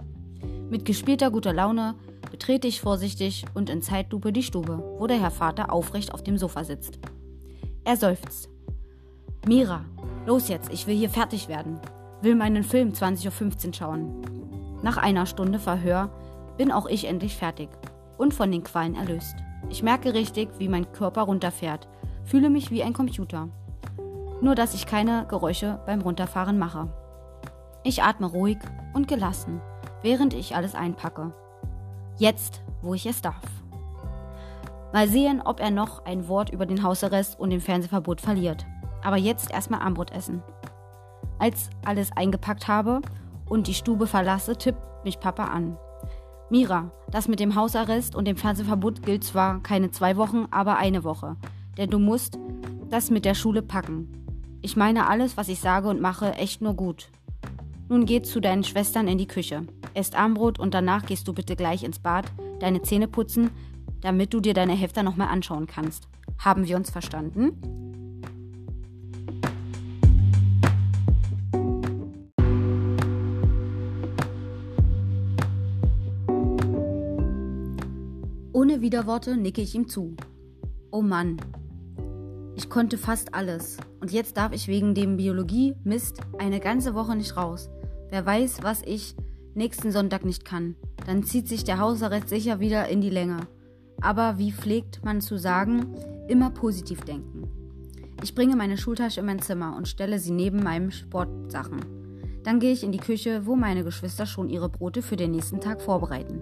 Mit 0.69 0.83
gespielter 0.83 1.31
guter 1.31 1.53
Laune 1.53 1.95
betrete 2.31 2.67
ich 2.67 2.81
vorsichtig 2.81 3.45
und 3.53 3.69
in 3.69 3.81
Zeitlupe 3.81 4.33
die 4.33 4.43
Stube, 4.43 4.83
wo 4.99 5.07
der 5.07 5.21
Herr 5.21 5.31
Vater 5.31 5.71
aufrecht 5.71 6.13
auf 6.13 6.21
dem 6.21 6.37
Sofa 6.37 6.65
sitzt. 6.65 6.99
Er 7.87 7.95
seufzt. 7.95 8.49
Mira, 9.47 9.85
los 10.25 10.49
jetzt, 10.49 10.69
ich 10.73 10.87
will 10.87 10.97
hier 10.97 11.09
fertig 11.09 11.47
werden. 11.47 11.79
Will 12.21 12.35
meinen 12.35 12.65
Film 12.65 12.89
20.15 12.89 13.67
Uhr 13.67 13.73
schauen. 13.73 14.79
Nach 14.83 14.97
einer 14.97 15.25
Stunde 15.25 15.57
Verhör 15.57 16.09
bin 16.57 16.73
auch 16.73 16.87
ich 16.87 17.05
endlich 17.05 17.37
fertig 17.37 17.69
und 18.17 18.33
von 18.33 18.51
den 18.51 18.65
Qualen 18.65 18.95
erlöst. 18.95 19.37
Ich 19.69 19.83
merke 19.83 20.13
richtig, 20.13 20.49
wie 20.57 20.67
mein 20.67 20.91
Körper 20.91 21.21
runterfährt, 21.21 21.87
fühle 22.25 22.49
mich 22.49 22.71
wie 22.71 22.83
ein 22.83 22.91
Computer. 22.91 23.47
Nur 24.41 24.53
dass 24.53 24.73
ich 24.73 24.85
keine 24.85 25.25
Geräusche 25.29 25.79
beim 25.85 26.01
Runterfahren 26.01 26.59
mache. 26.59 26.89
Ich 27.85 28.03
atme 28.03 28.27
ruhig 28.27 28.57
und 28.95 29.07
gelassen, 29.07 29.61
während 30.01 30.33
ich 30.33 30.57
alles 30.57 30.75
einpacke. 30.75 31.33
Jetzt, 32.17 32.63
wo 32.81 32.93
ich 32.93 33.05
es 33.05 33.21
darf. 33.21 33.45
Mal 34.93 35.07
sehen, 35.07 35.41
ob 35.43 35.59
er 35.59 35.71
noch 35.71 36.05
ein 36.05 36.27
Wort 36.27 36.49
über 36.49 36.65
den 36.65 36.83
Hausarrest 36.83 37.39
und 37.39 37.49
den 37.49 37.61
Fernsehverbot 37.61 38.21
verliert. 38.21 38.65
Aber 39.03 39.17
jetzt 39.17 39.51
erstmal 39.51 39.81
Armbrot 39.81 40.11
essen. 40.11 40.41
Als 41.39 41.69
alles 41.85 42.11
eingepackt 42.15 42.67
habe 42.67 43.01
und 43.45 43.67
die 43.67 43.73
Stube 43.73 44.07
verlasse, 44.07 44.57
tippt 44.57 45.03
mich 45.03 45.19
Papa 45.19 45.45
an. 45.45 45.77
Mira, 46.49 46.91
das 47.11 47.27
mit 47.27 47.39
dem 47.39 47.55
Hausarrest 47.55 48.15
und 48.15 48.25
dem 48.25 48.37
Fernsehverbot 48.37 49.03
gilt 49.03 49.23
zwar 49.23 49.61
keine 49.61 49.91
zwei 49.91 50.15
Wochen, 50.15 50.47
aber 50.51 50.77
eine 50.77 51.03
Woche. 51.03 51.35
Denn 51.77 51.89
du 51.89 51.99
musst 51.99 52.39
das 52.89 53.11
mit 53.11 53.25
der 53.25 53.35
Schule 53.35 53.61
packen. 53.61 54.07
Ich 54.61 54.77
meine 54.77 55.07
alles, 55.09 55.37
was 55.37 55.49
ich 55.49 55.59
sage 55.59 55.89
und 55.89 56.01
mache, 56.01 56.33
echt 56.35 56.61
nur 56.61 56.73
gut. 56.73 57.09
Nun 57.89 58.05
geh 58.05 58.21
zu 58.21 58.39
deinen 58.39 58.63
Schwestern 58.63 59.07
in 59.07 59.17
die 59.17 59.27
Küche. 59.27 59.63
Esst 59.93 60.17
Armbrot 60.17 60.59
und 60.59 60.73
danach 60.73 61.05
gehst 61.05 61.27
du 61.27 61.33
bitte 61.33 61.55
gleich 61.55 61.83
ins 61.83 61.99
Bad, 61.99 62.25
deine 62.59 62.81
Zähne 62.81 63.07
putzen, 63.07 63.51
damit 64.01 64.33
du 64.33 64.39
dir 64.39 64.53
deine 64.53 64.73
Hefter 64.73 65.03
nochmal 65.03 65.29
anschauen 65.29 65.67
kannst. 65.67 66.07
Haben 66.37 66.67
wir 66.67 66.75
uns 66.75 66.89
verstanden? 66.89 67.53
Ohne 78.53 78.81
Widerworte 78.81 79.37
nicke 79.37 79.61
ich 79.61 79.75
ihm 79.75 79.87
zu. 79.87 80.15
Oh 80.91 81.01
Mann. 81.01 81.37
Ich 82.55 82.69
konnte 82.69 82.97
fast 82.97 83.35
alles. 83.35 83.77
Und 83.99 84.11
jetzt 84.11 84.37
darf 84.37 84.51
ich 84.51 84.67
wegen 84.67 84.95
dem 84.95 85.17
Biologie-Mist 85.17 86.21
eine 86.39 86.59
ganze 86.59 86.95
Woche 86.95 87.15
nicht 87.15 87.37
raus. 87.37 87.69
Wer 88.09 88.25
weiß, 88.25 88.63
was 88.63 88.81
ich 88.81 89.15
nächsten 89.53 89.91
Sonntag 89.91 90.25
nicht 90.25 90.43
kann. 90.43 90.75
Dann 91.05 91.23
zieht 91.23 91.47
sich 91.47 91.63
der 91.63 91.79
Hausarrest 91.79 92.29
sicher 92.29 92.59
wieder 92.59 92.87
in 92.87 93.01
die 93.01 93.09
Länge 93.09 93.47
aber 94.01 94.37
wie 94.37 94.51
pflegt 94.51 95.03
man 95.03 95.21
zu 95.21 95.37
sagen, 95.37 95.95
immer 96.27 96.49
positiv 96.49 97.01
denken. 97.01 97.47
Ich 98.23 98.33
bringe 98.33 98.55
meine 98.55 98.77
Schultasche 98.77 99.19
in 99.19 99.25
mein 99.25 99.41
Zimmer 99.41 99.75
und 99.77 99.87
stelle 99.87 100.19
sie 100.19 100.31
neben 100.31 100.63
meinen 100.63 100.91
Sportsachen. 100.91 101.79
Dann 102.43 102.59
gehe 102.59 102.71
ich 102.71 102.83
in 102.83 102.91
die 102.91 102.97
Küche, 102.97 103.45
wo 103.45 103.55
meine 103.55 103.83
Geschwister 103.83 104.25
schon 104.25 104.49
ihre 104.49 104.69
Brote 104.69 105.01
für 105.01 105.15
den 105.15 105.31
nächsten 105.31 105.59
Tag 105.59 105.81
vorbereiten. 105.81 106.41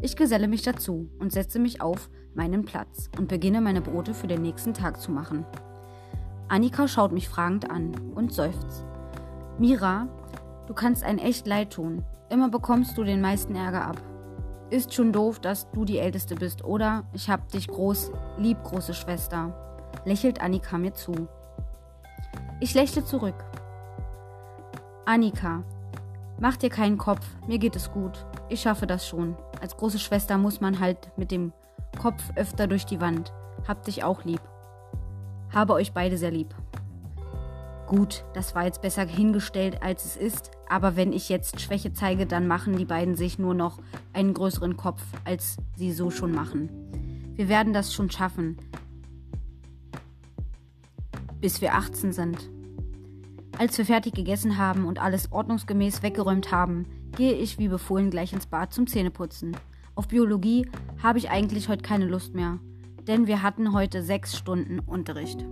Ich 0.00 0.16
geselle 0.16 0.48
mich 0.48 0.62
dazu 0.62 1.08
und 1.18 1.32
setze 1.32 1.58
mich 1.58 1.80
auf 1.80 2.10
meinen 2.34 2.64
Platz 2.64 3.10
und 3.18 3.28
beginne 3.28 3.60
meine 3.60 3.80
Brote 3.80 4.14
für 4.14 4.26
den 4.26 4.42
nächsten 4.42 4.74
Tag 4.74 5.00
zu 5.00 5.12
machen. 5.12 5.44
Annika 6.48 6.88
schaut 6.88 7.12
mich 7.12 7.28
fragend 7.28 7.70
an 7.70 7.92
und 8.14 8.32
seufzt. 8.32 8.84
Mira, 9.58 10.08
du 10.66 10.74
kannst 10.74 11.04
ein 11.04 11.18
echt 11.18 11.46
leid 11.46 11.72
tun. 11.72 12.04
Immer 12.30 12.48
bekommst 12.48 12.96
du 12.96 13.04
den 13.04 13.20
meisten 13.20 13.54
Ärger 13.54 13.84
ab. 13.86 14.02
Ist 14.72 14.94
schon 14.94 15.12
doof, 15.12 15.38
dass 15.38 15.70
du 15.72 15.84
die 15.84 15.98
Älteste 15.98 16.34
bist, 16.34 16.64
oder? 16.64 17.04
Ich 17.12 17.28
hab 17.28 17.46
dich 17.50 17.68
groß, 17.68 18.10
lieb, 18.38 18.56
große 18.62 18.94
Schwester. 18.94 19.52
Lächelt 20.06 20.40
Annika 20.40 20.78
mir 20.78 20.94
zu. 20.94 21.28
Ich 22.58 22.72
lächle 22.72 23.04
zurück. 23.04 23.34
Annika, 25.04 25.62
mach 26.40 26.56
dir 26.56 26.70
keinen 26.70 26.96
Kopf, 26.96 27.20
mir 27.46 27.58
geht 27.58 27.76
es 27.76 27.92
gut. 27.92 28.24
Ich 28.48 28.62
schaffe 28.62 28.86
das 28.86 29.06
schon. 29.06 29.36
Als 29.60 29.76
große 29.76 29.98
Schwester 29.98 30.38
muss 30.38 30.62
man 30.62 30.80
halt 30.80 31.10
mit 31.18 31.32
dem 31.32 31.52
Kopf 32.00 32.22
öfter 32.36 32.66
durch 32.66 32.86
die 32.86 33.02
Wand. 33.02 33.30
Hab 33.68 33.84
dich 33.84 34.04
auch 34.04 34.24
lieb. 34.24 34.40
Habe 35.52 35.74
euch 35.74 35.92
beide 35.92 36.16
sehr 36.16 36.30
lieb. 36.30 36.54
Gut, 37.86 38.24
das 38.32 38.54
war 38.54 38.64
jetzt 38.64 38.80
besser 38.80 39.04
hingestellt, 39.04 39.82
als 39.82 40.06
es 40.06 40.16
ist, 40.16 40.50
aber 40.72 40.96
wenn 40.96 41.12
ich 41.12 41.28
jetzt 41.28 41.60
Schwäche 41.60 41.92
zeige, 41.92 42.24
dann 42.24 42.46
machen 42.46 42.78
die 42.78 42.86
beiden 42.86 43.14
sich 43.14 43.38
nur 43.38 43.52
noch 43.52 43.78
einen 44.14 44.32
größeren 44.32 44.78
Kopf, 44.78 45.02
als 45.24 45.58
sie 45.76 45.92
so 45.92 46.10
schon 46.10 46.32
machen. 46.32 46.70
Wir 47.34 47.50
werden 47.50 47.74
das 47.74 47.92
schon 47.92 48.10
schaffen, 48.10 48.56
bis 51.40 51.60
wir 51.60 51.74
18 51.74 52.12
sind. 52.12 52.50
Als 53.58 53.76
wir 53.76 53.84
fertig 53.84 54.14
gegessen 54.14 54.56
haben 54.56 54.86
und 54.86 54.98
alles 54.98 55.30
ordnungsgemäß 55.30 56.02
weggeräumt 56.02 56.50
haben, 56.52 56.86
gehe 57.16 57.34
ich 57.34 57.58
wie 57.58 57.68
befohlen 57.68 58.08
gleich 58.08 58.32
ins 58.32 58.46
Bad 58.46 58.72
zum 58.72 58.86
Zähneputzen. 58.86 59.54
Auf 59.94 60.08
Biologie 60.08 60.70
habe 61.02 61.18
ich 61.18 61.28
eigentlich 61.28 61.68
heute 61.68 61.82
keine 61.82 62.06
Lust 62.06 62.34
mehr, 62.34 62.60
denn 63.06 63.26
wir 63.26 63.42
hatten 63.42 63.74
heute 63.74 64.02
sechs 64.02 64.38
Stunden 64.38 64.78
Unterricht. 64.78 65.44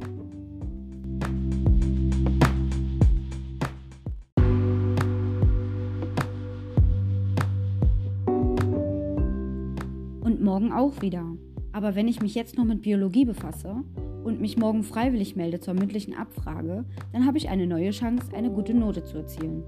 Morgen 10.51 10.73
auch 10.73 11.01
wieder. 11.01 11.25
Aber 11.71 11.95
wenn 11.95 12.09
ich 12.09 12.21
mich 12.21 12.35
jetzt 12.35 12.59
noch 12.59 12.65
mit 12.65 12.83
Biologie 12.83 13.25
befasse 13.25 13.85
und 14.25 14.41
mich 14.41 14.57
morgen 14.59 14.83
freiwillig 14.83 15.37
melde 15.37 15.61
zur 15.61 15.75
mündlichen 15.75 16.13
Abfrage, 16.13 16.85
dann 17.13 17.25
habe 17.25 17.39
ich 17.39 17.49
eine 17.49 17.69
neue 17.69 17.93
Chance, 17.93 18.35
eine 18.35 18.51
gute 18.51 18.75
Note 18.75 19.05
zu 19.05 19.19
erzielen. 19.19 19.63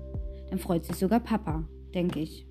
Dann 0.50 0.58
freut 0.58 0.84
sich 0.84 0.96
sogar 0.96 1.20
Papa, 1.20 1.62
denke 1.94 2.18
ich. 2.18 2.48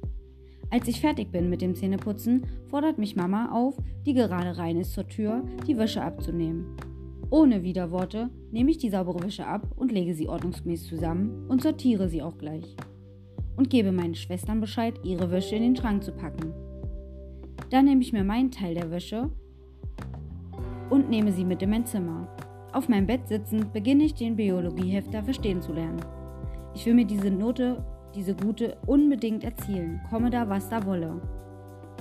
Als 0.70 0.88
ich 0.88 1.02
fertig 1.02 1.30
bin 1.30 1.50
mit 1.50 1.62
dem 1.62 1.76
Zähneputzen, 1.76 2.46
fordert 2.68 2.98
mich 2.98 3.18
Mama 3.18 3.52
auf, 3.52 3.76
die 4.06 4.14
gerade 4.14 4.58
rein 4.58 4.80
ist 4.80 4.94
zur 4.94 5.10
Tür, 5.10 5.44
die 5.68 5.78
Wäsche 5.78 6.02
abzunehmen. 6.02 6.78
Ohne 7.32 7.64
Widerworte 7.64 8.30
nehme 8.50 8.72
ich 8.72 8.78
die 8.78 8.90
saubere 8.90 9.22
Wäsche 9.24 9.46
ab 9.46 9.68
und 9.76 9.92
lege 9.92 10.16
sie 10.16 10.30
ordnungsgemäß 10.30 10.88
zusammen 10.88 11.48
und 11.50 11.62
sortiere 11.62 12.08
sie 12.08 12.22
auch 12.22 12.38
gleich. 12.38 12.78
Und 13.58 13.70
gebe 13.70 13.92
meinen 13.92 14.16
Schwestern 14.16 14.62
Bescheid, 14.62 14.94
ihre 15.04 15.32
Wäsche 15.32 15.58
in 15.58 15.64
den 15.64 15.76
Schrank 15.76 16.06
zu 16.06 16.14
packen. 16.14 16.71
Dann 17.72 17.86
nehme 17.86 18.02
ich 18.02 18.12
mir 18.12 18.26
meinen 18.26 18.52
Teil 18.52 18.76
der 18.76 18.92
Wäsche 18.92 19.30
und 20.90 21.10
nehme 21.10 21.32
sie 21.32 21.46
mit 21.46 21.62
in 21.62 21.70
mein 21.70 21.86
Zimmer. 21.86 22.28
Auf 22.74 22.90
meinem 22.90 23.08
Bett 23.08 23.30
sitzend 23.30 23.72
beginne 23.72 24.04
ich 24.04 24.14
den 24.14 24.36
Biologiehefter 24.36 25.24
verstehen 25.24 25.62
zu 25.62 25.72
lernen. 25.72 26.02
Ich 26.76 26.86
will 26.86 26.94
mir 26.94 27.06
diese 27.06 27.32
Note, 27.32 27.82
diese 28.14 28.36
gute, 28.36 28.78
unbedingt 28.88 29.46
erzielen, 29.46 30.02
komme 30.10 30.30
da, 30.30 30.50
was 30.50 30.68
da 30.68 30.86
wolle. 30.86 31.22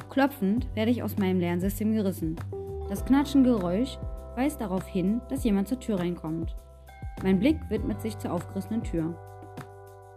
Klopfend 0.08 0.66
werde 0.74 0.90
ich 0.90 1.04
aus 1.04 1.16
meinem 1.18 1.38
Lernsystem 1.38 1.92
gerissen. 1.92 2.34
Das 2.88 3.04
Knatschengeräusch 3.04 3.96
weist 4.34 4.60
darauf 4.60 4.88
hin, 4.88 5.20
dass 5.28 5.44
jemand 5.44 5.68
zur 5.68 5.78
Tür 5.78 6.00
reinkommt. 6.00 6.56
Mein 7.22 7.38
Blick 7.38 7.58
widmet 7.68 8.00
sich 8.00 8.18
zur 8.18 8.32
aufgerissenen 8.32 8.82
Tür. 8.82 9.14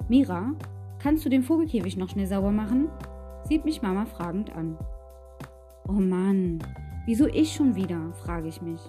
Mira, 0.07 0.53
kannst 0.97 1.23
du 1.25 1.29
den 1.29 1.43
Vogelkäfig 1.43 1.95
noch 1.95 2.09
schnell 2.09 2.27
sauber 2.27 2.51
machen? 2.51 2.89
sieht 3.43 3.65
mich 3.65 3.83
Mama 3.83 4.05
fragend 4.05 4.55
an. 4.55 4.77
Oh 5.87 5.93
Mann, 5.93 6.59
wieso 7.05 7.27
ich 7.27 7.53
schon 7.53 7.75
wieder? 7.75 8.13
frage 8.13 8.47
ich 8.47 8.61
mich. 8.61 8.79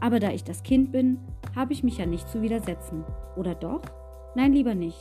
Aber 0.00 0.18
da 0.18 0.32
ich 0.32 0.42
das 0.42 0.64
Kind 0.64 0.90
bin, 0.90 1.18
habe 1.54 1.72
ich 1.72 1.84
mich 1.84 1.98
ja 1.98 2.06
nicht 2.06 2.28
zu 2.28 2.42
widersetzen. 2.42 3.04
Oder 3.36 3.54
doch? 3.54 3.82
Nein, 4.34 4.52
lieber 4.52 4.74
nicht. 4.74 5.00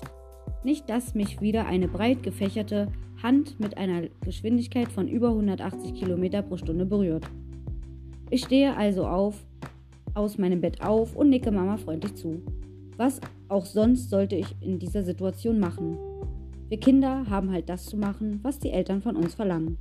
Nicht, 0.64 0.90
dass 0.90 1.16
mich 1.16 1.42
wieder 1.42 1.66
eine 1.66 1.88
breit 1.88 2.22
gefächerte 2.22 2.88
Hand 3.24 3.60
mit 3.60 3.78
einer 3.78 4.04
Geschwindigkeit 4.22 4.92
von 4.92 5.08
über 5.08 5.30
180 5.30 5.96
km 5.96 6.48
pro 6.48 6.58
Stunde 6.58 6.86
berührt. 6.86 7.26
Ich 8.30 8.44
stehe 8.44 8.76
also 8.78 9.08
auf, 9.08 9.44
aus 10.14 10.38
meinem 10.38 10.62
Bett 10.62 10.82
auf 10.82 11.16
und 11.16 11.30
nicke 11.30 11.52
Mama 11.52 11.78
freundlich 11.78 12.16
zu. 12.16 12.42
Was 12.98 13.20
auch 13.50 13.66
sonst 13.66 14.10
sollte 14.10 14.36
ich 14.36 14.56
in 14.62 14.78
dieser 14.80 15.04
Situation 15.04 15.60
machen? 15.60 15.98
Wir 16.70 16.80
Kinder 16.80 17.26
haben 17.30 17.52
halt 17.52 17.70
das 17.70 17.86
zu 17.86 17.98
machen, 17.98 18.40
was 18.44 18.60
die 18.60 18.72
Eltern 18.72 19.02
von 19.02 19.16
uns 19.16 19.36
verlangen. 19.36 19.78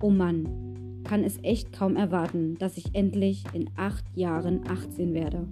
Oh 0.00 0.10
Mann, 0.10 1.02
kann 1.02 1.24
es 1.24 1.38
echt 1.42 1.72
kaum 1.72 1.96
erwarten, 1.96 2.56
dass 2.58 2.76
ich 2.76 2.94
endlich 2.94 3.44
in 3.52 3.68
acht 3.76 4.04
Jahren 4.14 4.60
18 4.68 5.12
werde. 5.12 5.48